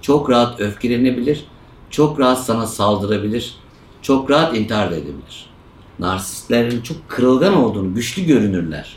Çok 0.00 0.30
rahat 0.30 0.60
öfkelenebilir. 0.60 1.44
Çok 1.90 2.20
rahat 2.20 2.44
sana 2.44 2.66
saldırabilir. 2.66 3.56
Çok 4.06 4.30
rahat 4.30 4.56
intihar 4.56 4.90
da 4.90 4.96
edebilir. 4.96 5.50
Narsistlerin 5.98 6.80
çok 6.80 7.08
kırılgan 7.08 7.54
olduğunu, 7.54 7.94
güçlü 7.94 8.24
görünürler. 8.24 8.96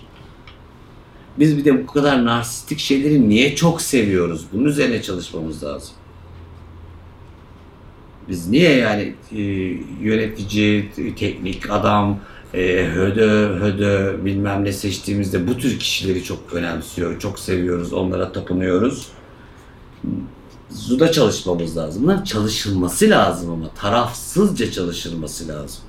Biz 1.39 1.57
bir 1.57 1.65
de 1.65 1.83
bu 1.83 1.85
kadar 1.85 2.25
narsistik 2.25 2.79
şeyleri 2.79 3.29
niye 3.29 3.55
çok 3.55 3.81
seviyoruz? 3.81 4.45
Bunun 4.53 4.65
üzerine 4.65 5.01
çalışmamız 5.01 5.63
lazım. 5.63 5.95
Biz 8.29 8.49
niye 8.49 8.75
yani 8.75 9.13
e, 9.31 9.41
yönetici, 10.01 10.91
teknik 11.15 11.71
adam, 11.71 12.19
e, 12.53 12.85
hödö, 12.93 13.59
hödö 13.59 14.25
bilmem 14.25 14.63
ne 14.63 14.71
seçtiğimizde 14.71 15.47
bu 15.47 15.57
tür 15.57 15.79
kişileri 15.79 16.23
çok 16.23 16.53
önemsiyor, 16.53 17.19
çok 17.19 17.39
seviyoruz, 17.39 17.93
onlara 17.93 18.31
tapınıyoruz. 18.31 19.07
Zuda 20.69 21.11
çalışmamız 21.11 21.77
lazım. 21.77 22.03
Bunların 22.03 22.23
çalışılması 22.23 23.09
lazım 23.09 23.51
ama 23.51 23.69
tarafsızca 23.73 24.71
çalışılması 24.71 25.47
lazım. 25.47 25.81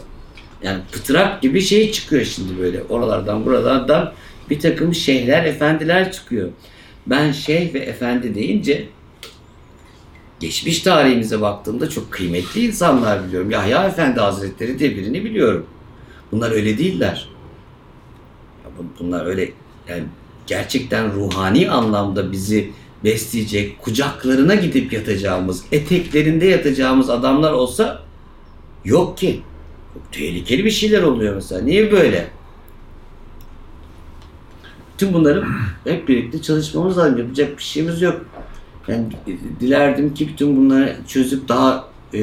Yani 0.63 0.81
pıtrak 0.93 1.43
gibi 1.43 1.61
şey 1.61 1.93
çıkıyor 1.93 2.25
şimdi 2.25 2.59
böyle 2.59 2.83
oralardan 2.83 3.47
buralardan 3.47 4.13
bir 4.51 4.61
takım 4.61 4.95
şeyhler, 4.95 5.45
efendiler 5.45 6.13
çıkıyor. 6.13 6.49
Ben 7.07 7.33
şeyh 7.33 7.75
ve 7.75 7.79
efendi 7.79 8.35
deyince 8.35 8.89
geçmiş 10.41 10.83
tarihimize 10.83 11.41
baktığımda 11.41 11.91
çok 11.91 12.11
kıymetli 12.11 12.67
insanlar 12.67 13.27
biliyorum. 13.27 13.51
Yahya 13.51 13.85
Efendi 13.85 14.21
Hazretleri 14.21 14.79
diye 14.79 14.97
birini 14.97 15.25
biliyorum. 15.25 15.67
Bunlar 16.33 16.51
öyle 16.51 16.79
değiller. 16.79 17.29
Bunlar 19.01 19.27
öyle 19.27 19.53
yani 19.89 20.05
gerçekten 20.47 21.13
ruhani 21.13 21.71
anlamda 21.71 22.33
bizi 22.33 22.71
besleyecek, 23.05 23.83
kucaklarına 23.83 24.55
gidip 24.55 24.93
yatacağımız, 24.93 25.65
eteklerinde 25.73 26.47
yatacağımız 26.47 27.11
adamlar 27.11 27.53
olsa 27.53 28.03
yok 28.85 29.19
ki. 29.19 29.41
Çok 29.95 30.13
tehlikeli 30.13 30.65
bir 30.65 30.71
şeyler 30.71 31.03
oluyor 31.03 31.35
mesela. 31.35 31.63
Niye 31.63 31.93
böyle? 31.93 32.31
Tüm 34.99 35.13
bunları 35.13 35.45
hep 35.85 36.09
birlikte 36.09 36.43
çalışmamız 36.43 36.99
lazım. 36.99 37.19
Yapacak 37.19 37.59
bir 37.59 37.63
şeyimiz 37.63 38.03
yok. 38.03 38.25
Yani 38.89 39.07
dilerdim 39.61 40.15
ki 40.15 40.29
bütün 40.29 40.57
bunları 40.57 40.97
çözüp 41.09 41.49
daha 41.49 41.89
e, 42.15 42.21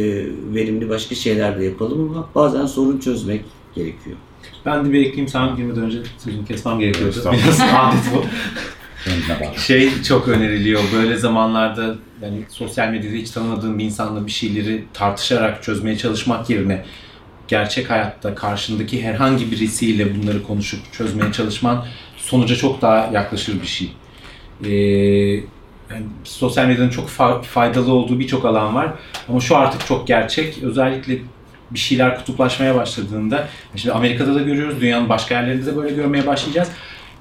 verimli 0.54 0.90
başka 0.90 1.16
şeyler 1.16 1.60
de 1.60 1.66
yapalım 1.66 2.10
ama 2.10 2.30
bazen 2.36 2.66
sorun 2.66 3.00
çözmek 3.00 3.46
gerekiyor. 3.76 4.18
Ben 4.66 4.86
de 4.86 4.92
bir 4.92 5.00
ekleyeyim 5.00 5.28
sana 5.28 5.56
girmeden 5.56 5.84
önce 5.84 5.98
sözünü 6.18 6.46
kesmem 6.46 6.80
gerekiyordu. 6.80 7.16
Biraz 7.16 7.60
adet 7.60 8.16
bu. 8.16 8.24
Şey 9.58 10.02
çok 10.04 10.28
öneriliyor 10.28 10.82
böyle 10.94 11.18
zamanlarda 11.18 11.96
yani 12.22 12.42
sosyal 12.50 12.90
medyada 12.90 13.16
hiç 13.16 13.32
tanımadığın 13.32 13.80
bir 13.80 13.84
insanla 13.84 14.26
bir 14.26 14.32
şeyleri 14.32 14.84
tartışarak 14.94 15.64
çözmeye 15.64 15.98
çalışmak 15.98 16.50
yerine 16.50 16.86
gerçek 17.48 17.90
hayatta 17.90 18.36
karşındaki 18.36 19.04
herhangi 19.04 19.52
birisiyle 19.52 20.16
bunları 20.16 20.44
konuşup 20.44 20.94
çözmeye 20.94 21.32
çalışman 21.32 21.86
sonuca 22.18 22.56
çok 22.56 22.82
daha 22.82 23.10
yaklaşır 23.14 23.62
bir 23.62 23.68
şey. 23.68 23.92
Ee, 24.66 24.70
yani 25.92 26.06
sosyal 26.24 26.66
medyanın 26.66 26.90
çok 26.90 27.10
fa- 27.10 27.44
faydalı 27.44 27.92
olduğu 27.92 28.20
birçok 28.20 28.46
alan 28.46 28.76
var 28.76 28.94
ama 29.30 29.40
şu 29.40 29.58
artık 29.58 29.86
çok 29.88 30.08
gerçek. 30.08 30.64
Özellikle 30.64 31.18
bir 31.72 31.80
şeyler 31.80 32.18
kutuplaşmaya 32.18 32.76
başladığında, 32.76 33.48
şimdi 33.76 33.94
Amerika'da 33.94 34.36
da 34.36 34.42
görüyoruz, 34.42 34.82
dünyanın 34.82 35.10
başka 35.10 35.36
yerlerinde 35.36 35.66
de 35.66 35.76
böyle 35.76 35.96
görmeye 35.96 36.28
başlayacağız. 36.28 36.70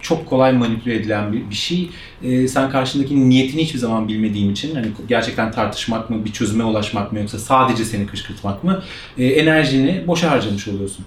Çok 0.01 0.27
kolay 0.27 0.53
manipüle 0.53 0.95
edilen 0.95 1.33
bir, 1.33 1.51
bir 1.51 1.55
şey. 1.55 1.91
Ee, 2.23 2.49
sen 2.49 2.71
karşındakinin 2.71 3.31
niyetini 3.31 3.63
hiçbir 3.63 3.79
zaman 3.79 4.09
bilmediğin 4.09 4.53
için, 4.53 4.75
hani 4.75 4.87
gerçekten 5.09 5.53
tartışmak 5.53 6.11
mı, 6.11 6.25
bir 6.25 6.33
çözüme 6.33 6.65
ulaşmak 6.65 7.13
mı 7.13 7.19
yoksa 7.19 7.39
sadece 7.39 7.85
seni 7.85 8.07
kışkırtmak 8.07 8.65
mı, 8.65 8.83
e, 9.19 9.27
enerjini 9.27 10.05
boşa 10.07 10.31
harcamış 10.31 10.69
oluyorsun. 10.69 11.05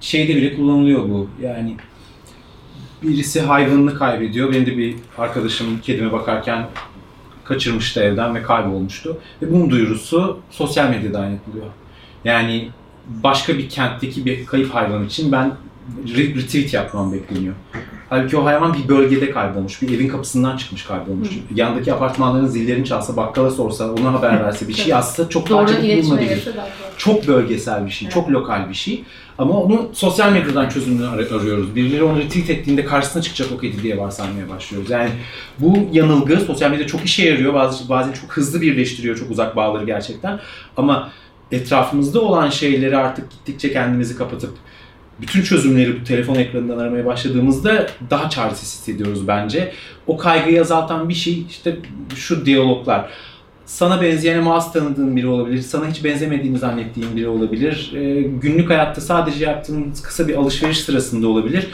Şeyde 0.00 0.36
bile 0.36 0.56
kullanılıyor 0.56 1.08
bu. 1.08 1.28
Yani 1.42 1.76
birisi 3.02 3.40
hayvanını 3.40 3.94
kaybediyor. 3.94 4.52
Benim 4.52 4.66
de 4.66 4.78
bir 4.78 4.94
arkadaşım 5.18 5.80
kedime 5.80 6.12
bakarken 6.12 6.66
kaçırmıştı 7.44 8.00
evden 8.00 8.34
ve 8.34 8.42
kaybolmuştu. 8.42 9.18
Ve 9.42 9.52
bunun 9.52 9.70
duyurusu 9.70 10.40
sosyal 10.50 10.90
medyadan 10.90 11.30
yapılıyor. 11.30 11.66
Yani 12.24 12.68
başka 13.08 13.58
bir 13.58 13.68
kentteki 13.68 14.24
bir 14.24 14.46
kayıp 14.46 14.74
hayvan 14.74 15.06
için 15.06 15.32
ben 15.32 15.52
re- 16.06 16.36
retweet 16.36 16.74
yapmam 16.74 17.12
bekleniyor. 17.12 17.54
Halbuki 18.10 18.36
o 18.36 18.44
hayvan 18.44 18.74
bir 18.74 18.88
bölgede 18.88 19.30
kaybolmuş, 19.30 19.82
bir 19.82 19.94
evin 19.94 20.08
kapısından 20.08 20.56
çıkmış 20.56 20.84
kaybolmuş. 20.84 21.28
Yandaki 21.54 21.92
apartmanların 21.92 22.46
zillerini 22.46 22.84
çalsa, 22.86 23.16
bakkala 23.16 23.50
sorsa, 23.50 23.92
ona 23.92 24.12
haber 24.12 24.44
verse, 24.44 24.68
bir 24.68 24.74
şey 24.74 24.86
yazsa 24.86 25.28
çok 25.28 25.48
Doğru 25.48 25.66
bulunabilir. 25.68 26.48
Çok 26.96 27.28
bölgesel 27.28 27.86
bir 27.86 27.90
şey, 27.90 28.06
Evet. 28.06 28.14
çok 28.14 28.30
lokal 28.30 28.68
bir 28.68 28.74
şey. 28.74 29.04
Ama 29.38 29.54
onu 29.62 29.88
sosyal 29.92 30.32
medyadan 30.32 30.68
çözümünü 30.68 31.06
ar- 31.08 31.18
arıyoruz. 31.40 31.76
Birileri 31.76 32.02
onu 32.02 32.18
retweet 32.18 32.50
ettiğinde 32.50 32.84
karşısına 32.84 33.22
çıkacak 33.22 33.48
o 33.52 33.58
kedi 33.58 33.82
diye 33.82 33.98
varsaymaya 33.98 34.48
başlıyoruz. 34.48 34.90
Yani 34.90 35.10
bu 35.58 35.88
yanılgı 35.92 36.40
sosyal 36.40 36.70
medya 36.70 36.86
çok 36.86 37.04
işe 37.04 37.28
yarıyor. 37.28 37.54
Bazı, 37.54 37.88
bazen 37.88 38.12
çok 38.12 38.36
hızlı 38.36 38.60
birleştiriyor 38.60 39.16
çok 39.18 39.30
uzak 39.30 39.56
bağları 39.56 39.84
gerçekten. 39.84 40.40
Ama 40.76 41.10
etrafımızda 41.52 42.20
olan 42.20 42.50
şeyleri 42.50 42.96
artık 42.96 43.30
gittikçe 43.30 43.72
kendimizi 43.72 44.16
kapatıp 44.16 44.50
bütün 45.20 45.42
çözümleri 45.42 46.00
bu 46.00 46.04
telefon 46.04 46.34
ekranından 46.34 46.78
aramaya 46.78 47.06
başladığımızda 47.06 47.86
daha 48.10 48.30
çaresiz 48.30 48.74
hissediyoruz 48.74 49.28
bence. 49.28 49.72
O 50.06 50.16
kaygıyı 50.16 50.60
azaltan 50.60 51.08
bir 51.08 51.14
şey 51.14 51.46
işte 51.50 51.76
şu 52.16 52.46
diyaloglar. 52.46 53.10
Sana 53.66 54.02
benzeyen 54.02 54.38
ama 54.38 54.56
az 54.56 54.72
tanıdığın 54.72 55.16
biri 55.16 55.26
olabilir. 55.26 55.62
Sana 55.62 55.86
hiç 55.86 56.04
benzemediğini 56.04 56.58
zannettiğin 56.58 57.16
biri 57.16 57.28
olabilir. 57.28 57.92
Ee, 57.94 58.22
günlük 58.22 58.70
hayatta 58.70 59.00
sadece 59.00 59.44
yaptığın 59.44 59.94
kısa 60.02 60.28
bir 60.28 60.34
alışveriş 60.34 60.78
sırasında 60.80 61.28
olabilir. 61.28 61.66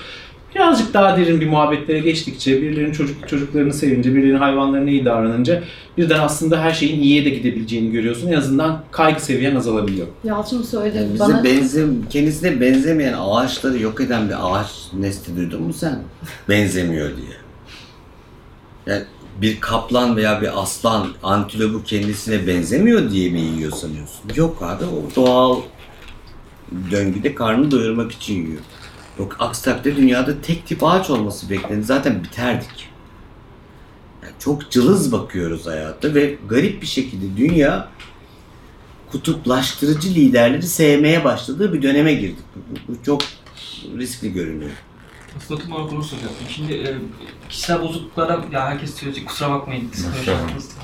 Birazcık 0.55 0.95
daha 0.95 1.17
derin 1.17 1.41
bir 1.41 1.47
muhabbetlere 1.47 1.99
geçtikçe, 1.99 2.63
birilerinin 2.63 2.93
çocuk 2.93 3.29
çocuklarını 3.29 3.73
sevince, 3.73 4.15
birilerinin 4.15 4.39
hayvanlarına 4.39 4.91
iyi 4.91 5.05
davranınca 5.05 5.63
birden 5.99 6.21
aslında 6.21 6.61
her 6.61 6.73
şeyin 6.73 7.03
iyiye 7.03 7.25
de 7.25 7.31
gidebileceğini 7.31 7.93
görüyorsun. 7.93 8.29
En 8.29 8.37
azından 8.37 8.83
kaygı 8.91 9.25
seviyen 9.25 9.57
azalabiliyor. 9.57 10.07
Yalçın 10.25 10.63
söyledi. 10.63 10.97
Yani 10.97 11.13
bize 11.15 11.25
bana 11.25 11.45
benzem, 11.45 12.09
kendisine 12.11 12.61
benzemeyen 12.61 13.15
ağaçları 13.19 13.79
yok 13.79 14.01
eden 14.01 14.29
bir 14.29 14.35
ağaç 14.41 14.69
nesli 14.99 15.37
duydun 15.37 15.63
mu 15.63 15.73
sen? 15.73 15.99
Benzemiyor 16.49 17.09
diye. 17.17 17.37
Yani 18.87 19.05
bir 19.41 19.61
kaplan 19.61 20.17
veya 20.17 20.43
bir 20.43 20.63
aslan 20.63 21.07
antilopu 21.23 21.85
kendisine 21.85 22.47
benzemiyor 22.47 23.11
diye 23.11 23.31
mi 23.31 23.41
yiyor 23.41 23.73
sanıyorsun? 23.73 24.23
Yok 24.35 24.63
abi 24.63 24.85
o 24.85 25.17
doğal 25.17 25.57
döngüde 26.91 27.35
karnını 27.35 27.71
doyurmak 27.71 28.13
için 28.13 28.35
yiyor. 28.35 28.61
Yok 29.19 29.37
aksi 29.39 29.65
takdirde 29.65 29.97
dünyada 29.97 30.41
tek 30.41 30.67
tip 30.67 30.85
ağaç 30.85 31.11
olması 31.11 31.51
beklenir. 31.51 31.83
Zaten 31.83 32.25
biterdik. 32.25 32.89
Yani 34.23 34.33
çok 34.39 34.71
cılız 34.71 35.13
bakıyoruz 35.13 35.67
hayata 35.67 36.15
ve 36.15 36.39
garip 36.49 36.83
bir 36.83 36.87
şekilde 36.87 37.37
dünya 37.37 37.89
kutuplaştırıcı 39.11 40.09
liderleri 40.09 40.63
sevmeye 40.63 41.25
başladığı 41.25 41.73
bir 41.73 41.83
döneme 41.83 42.15
girdik. 42.15 42.45
Bu, 42.57 42.93
bu 42.93 43.03
çok 43.03 43.23
riskli 43.99 44.33
görünüyor. 44.33 44.71
Tam 45.49 45.73
olarak 45.73 45.91
bunu 45.91 46.03
soracaktım. 46.03 46.47
Şimdi 46.49 46.73
e, 46.73 46.97
kişisel 47.49 47.83
bozukluklardan, 47.83 48.45
ya 48.53 48.67
herkes 48.67 48.95
söyleyecek 48.95 49.29
kusura 49.29 49.51
bakmayın, 49.51 49.91
sıkıntı 49.93 50.31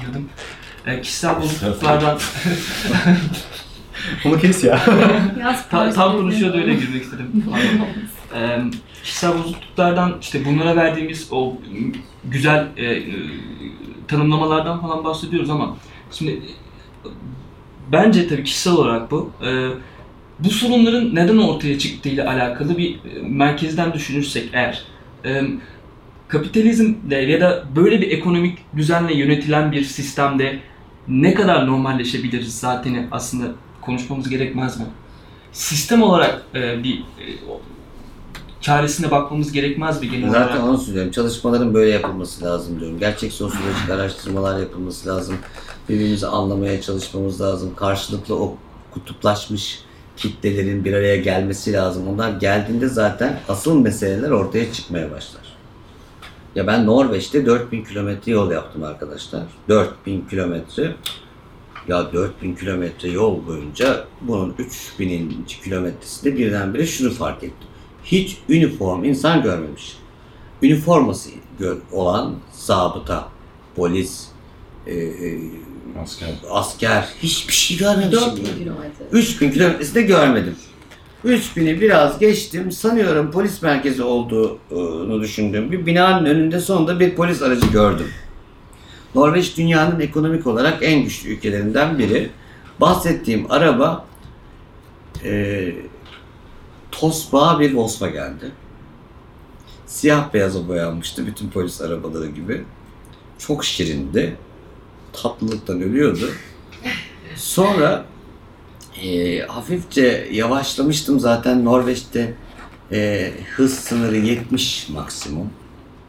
girdim. 0.07 0.29
E, 0.87 1.01
kişisel 1.01 1.41
bozukluklardan 1.41 2.19
Bunu 4.25 4.39
kes 4.39 4.65
ya. 4.65 4.85
Tam, 5.71 5.93
tam 5.93 6.17
konuşuyordu 6.17 6.57
öyle 6.57 6.75
girmek 6.75 7.03
istedim. 7.03 7.45
e, 8.35 8.59
kişisel 9.03 9.39
bozukluklardan 9.39 10.17
işte 10.21 10.45
bunlara 10.45 10.77
verdiğimiz 10.77 11.29
o 11.31 11.57
güzel 12.25 12.69
e, 12.77 12.87
e, 12.87 13.03
tanımlamalardan 14.09 14.81
falan 14.81 15.05
bahsediyoruz 15.05 15.51
ama 15.51 15.77
şimdi 16.13 16.43
bence 17.93 18.29
tabii 18.29 18.45
kişisel 18.45 18.73
olarak 18.73 19.11
bu 19.11 19.31
e, 19.47 19.69
bu 20.39 20.51
sorunların 20.51 21.15
neden 21.15 21.39
ortaya 21.39 21.79
çıktığıyla 21.79 22.31
alakalı 22.31 22.79
bir 22.79 22.95
e, 22.95 23.23
merkezden 23.23 23.93
düşünürsek 23.93 24.51
eğer 24.53 24.85
e, 25.25 25.43
kapitalizmle 26.29 27.17
ya 27.17 27.41
da 27.41 27.65
böyle 27.77 28.01
bir 28.01 28.11
ekonomik 28.11 28.59
düzenle 28.77 29.15
yönetilen 29.15 29.73
bir 29.73 29.85
sistemde 29.85 30.59
ne 31.09 31.35
kadar 31.35 31.67
normalleşebiliriz 31.67 32.59
zaten 32.59 33.09
aslında 33.11 33.53
konuşmamız 33.81 34.29
gerekmez 34.29 34.81
mi? 34.81 34.87
Sistem 35.53 36.03
olarak 36.03 36.43
e, 36.55 36.85
bir 36.85 36.99
e, 36.99 37.25
çaresine 38.61 39.11
bakmamız 39.11 39.53
gerekmez 39.53 40.01
mi 40.01 40.11
genel 40.11 40.31
Zaten 40.31 40.57
olarak? 40.57 40.69
onu 40.69 40.79
söylüyorum. 40.79 41.11
Çalışmaların 41.13 41.75
böyle 41.75 41.91
yapılması 41.91 42.45
lazım 42.45 42.81
diyorum. 42.81 42.99
Gerçek 42.99 43.33
sosyolojik 43.33 43.91
araştırmalar 43.91 44.59
yapılması 44.59 45.09
lazım. 45.09 45.37
Birbirimizi 45.89 46.27
anlamaya 46.27 46.81
çalışmamız 46.81 47.41
lazım. 47.41 47.75
Karşılıklı 47.77 48.35
o 48.37 48.57
kutuplaşmış 48.91 49.81
kitlelerin 50.17 50.85
bir 50.85 50.93
araya 50.93 51.17
gelmesi 51.17 51.73
lazım. 51.73 52.09
Onlar 52.09 52.31
geldiğinde 52.31 52.89
zaten 52.89 53.41
asıl 53.49 53.79
meseleler 53.81 54.31
ortaya 54.31 54.73
çıkmaya 54.73 55.11
başlar. 55.11 55.43
Ya 56.55 56.67
ben 56.67 56.87
Norveç'te 56.87 57.47
4000 57.47 57.85
kilometre 57.85 58.33
yol 58.33 58.51
yaptım 58.51 58.83
arkadaşlar. 58.85 59.43
4000 59.69 60.27
kilometre. 60.31 60.95
Ya 61.89 62.13
4000 62.13 62.55
kilometre 62.55 63.09
yol 63.11 63.47
boyunca 63.47 64.05
bunun 64.21 64.55
3000. 64.59 65.45
kilometresinde 65.65 66.39
birdenbire 66.39 66.87
şunu 66.87 67.11
fark 67.11 67.43
ettim. 67.45 67.69
Hiç 68.13 68.39
üniform 68.49 69.05
insan 69.05 69.43
görmemiş. 69.43 69.97
Üniforması 70.63 71.31
olan 71.93 72.35
zabıta, 72.53 73.29
polis, 73.77 74.29
e, 74.87 74.95
e, 74.95 75.39
Asker. 76.03 76.29
asker 76.51 77.09
hiçbir 77.23 77.53
şey 77.53 77.77
görmemişim. 77.77 78.13
4000 78.13 78.45
kilometre. 78.45 79.05
3000 79.13 79.51
kilometresinde 79.51 80.03
görmedim. 80.03 80.57
3000'i 81.25 81.81
biraz 81.81 82.19
geçtim. 82.19 82.73
Sanıyorum 82.73 83.31
polis 83.31 83.63
merkezi 83.63 84.03
olduğunu 84.03 85.23
düşündüğüm 85.23 85.73
bir 85.73 85.87
binanın 85.87 86.25
önünde 86.27 86.61
sonunda 86.61 87.01
bir 87.01 87.15
polis 87.15 87.43
aracı 87.43 87.67
gördüm. 87.67 88.09
Norveç 89.15 89.57
dünyanın 89.57 90.01
ekonomik 90.01 90.47
olarak 90.47 90.79
en 90.83 91.03
güçlü 91.05 91.31
ülkelerinden 91.31 91.99
biri. 91.99 92.31
Bahsettiğim 92.81 93.51
araba 93.51 94.05
e, 95.25 95.73
tosbağa 96.93 97.61
bir 97.61 97.75
Volkswagen'di. 97.75 98.53
Siyah 99.87 100.35
beyaza 100.35 100.69
boyanmıştı 100.69 101.27
bütün 101.27 101.49
polis 101.49 101.81
arabaları 101.81 102.27
gibi. 102.27 102.65
Çok 103.39 103.65
şirindi. 103.65 104.37
Tatlılıktan 105.13 105.83
ölüyordu. 105.83 106.31
Sonra 107.37 108.05
e, 109.03 109.39
hafifçe 109.41 110.29
yavaşlamıştım 110.33 111.21
zaten 111.21 111.65
Norveç'te 111.65 112.35
e, 112.93 113.33
hız 113.57 113.75
sınırı 113.75 114.17
70 114.17 114.89
maksimum. 114.89 115.51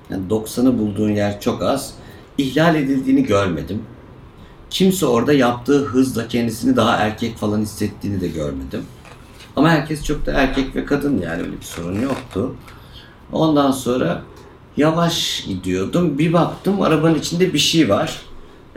Yani 0.09 0.27
90'ı 0.29 0.79
bulduğun 0.79 1.11
yer 1.11 1.41
çok 1.41 1.61
az. 1.61 1.93
İhlal 2.37 2.75
edildiğini 2.75 3.23
görmedim. 3.23 3.83
Kimse 4.69 5.05
orada 5.05 5.33
yaptığı 5.33 5.85
hızla 5.85 6.27
kendisini 6.27 6.75
daha 6.75 6.97
erkek 6.97 7.37
falan 7.37 7.61
hissettiğini 7.61 8.21
de 8.21 8.27
görmedim. 8.27 8.85
Ama 9.55 9.69
herkes 9.69 10.03
çok 10.05 10.25
da 10.25 10.31
erkek 10.31 10.75
ve 10.75 10.85
kadın 10.85 11.21
yani 11.21 11.41
öyle 11.41 11.51
bir 11.51 11.65
sorun 11.65 12.01
yoktu. 12.01 12.55
Ondan 13.31 13.71
sonra 13.71 14.21
yavaş 14.77 15.45
gidiyordum. 15.47 16.17
Bir 16.17 16.33
baktım 16.33 16.81
arabanın 16.81 17.15
içinde 17.15 17.53
bir 17.53 17.59
şey 17.59 17.89
var. 17.89 18.21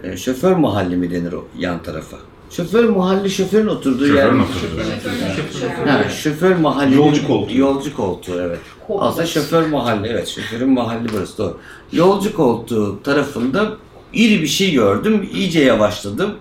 E, 0.02 0.16
şoför 0.16 0.56
mahalli 0.56 0.96
mi 0.96 1.10
denir 1.10 1.32
o 1.32 1.44
yan 1.58 1.82
tarafa? 1.82 2.16
Şoför 2.50 2.84
mahalli 2.84 3.30
şoförün 3.30 3.66
oturduğu 3.66 4.06
yer. 4.06 4.24
Şoförün 4.24 4.40
oturduğu. 4.40 5.90
Ha, 5.90 6.08
şoför 6.08 6.56
mahalli. 6.56 6.96
Yolcu 6.96 7.26
koltuğu. 7.26 7.58
Yolcu 7.58 7.96
koltuğu 7.96 8.40
evet. 8.40 8.58
Aslında 8.98 9.26
şoför 9.26 9.66
mahalli 9.66 10.08
evet 10.08 10.28
şoförün 10.28 10.70
mahalli 10.70 11.08
burası 11.12 11.38
doğru. 11.38 11.58
Yolcu 11.92 12.36
koltuğu 12.36 13.02
tarafında 13.02 13.72
iri 14.12 14.42
bir 14.42 14.46
şey 14.46 14.72
gördüm. 14.72 15.28
İyice 15.32 15.60
yavaşladım. 15.60 16.34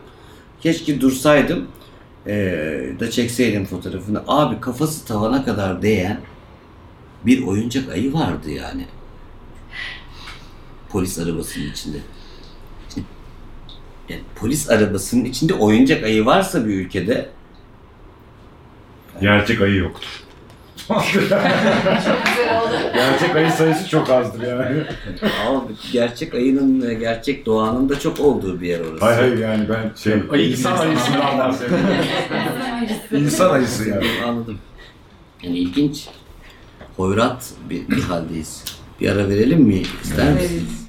Keşke 0.62 1.02
dursaydım. 1.02 1.66
Ee, 2.28 2.92
da 3.00 3.12
çekseydim 3.12 3.66
fotoğrafını. 3.66 4.24
Abi 4.28 4.60
kafası 4.60 5.06
tavana 5.06 5.46
kadar 5.46 5.82
değen 5.82 6.22
bir 7.26 7.48
oyuncak 7.48 7.90
ayı 7.90 8.14
vardı 8.14 8.50
yani. 8.52 8.86
Polis 10.90 11.20
arabasının 11.20 11.72
içinde. 11.72 11.98
Yani 14.10 14.22
polis 14.36 14.70
arabasının 14.70 15.26
içinde 15.26 15.54
oyuncak 15.54 16.04
ayı 16.04 16.26
varsa 16.26 16.66
bir 16.66 16.74
ülkede 16.74 17.30
Gerçek 19.22 19.62
ayı 19.62 19.76
yoktur. 19.76 20.23
Gerçek 22.94 23.36
ayı 23.36 23.52
sayısı 23.52 23.90
çok 23.90 24.10
azdır 24.10 24.48
yani. 24.48 24.84
Ama 25.48 25.64
gerçek 25.92 26.34
ayının 26.34 27.00
gerçek 27.00 27.46
doğanın 27.46 27.90
da 27.90 28.00
çok 28.00 28.20
olduğu 28.20 28.62
bir 28.62 28.68
yer 28.68 28.80
orası. 28.80 29.06
Hayır 29.06 29.20
hayır 29.20 29.38
yani 29.38 29.70
ben 29.70 29.92
şey... 29.96 30.14
Ayı 30.32 30.50
insan 30.50 30.78
ayısından 30.78 31.40
bahsediyorum. 31.40 31.88
insan 33.12 33.50
ayısı 33.50 33.90
yani. 33.90 34.06
Anladım. 34.26 34.58
Yani 35.44 35.58
ilginç. 35.58 36.08
Hoyrat 36.98 37.50
bir, 37.70 37.88
bir 37.88 38.02
haldeyiz. 38.02 38.64
Bir 39.02 39.10
ara 39.10 39.30
verelim 39.30 39.62
mi? 39.62 39.82
İster 40.04 40.34
misin? 40.34 40.83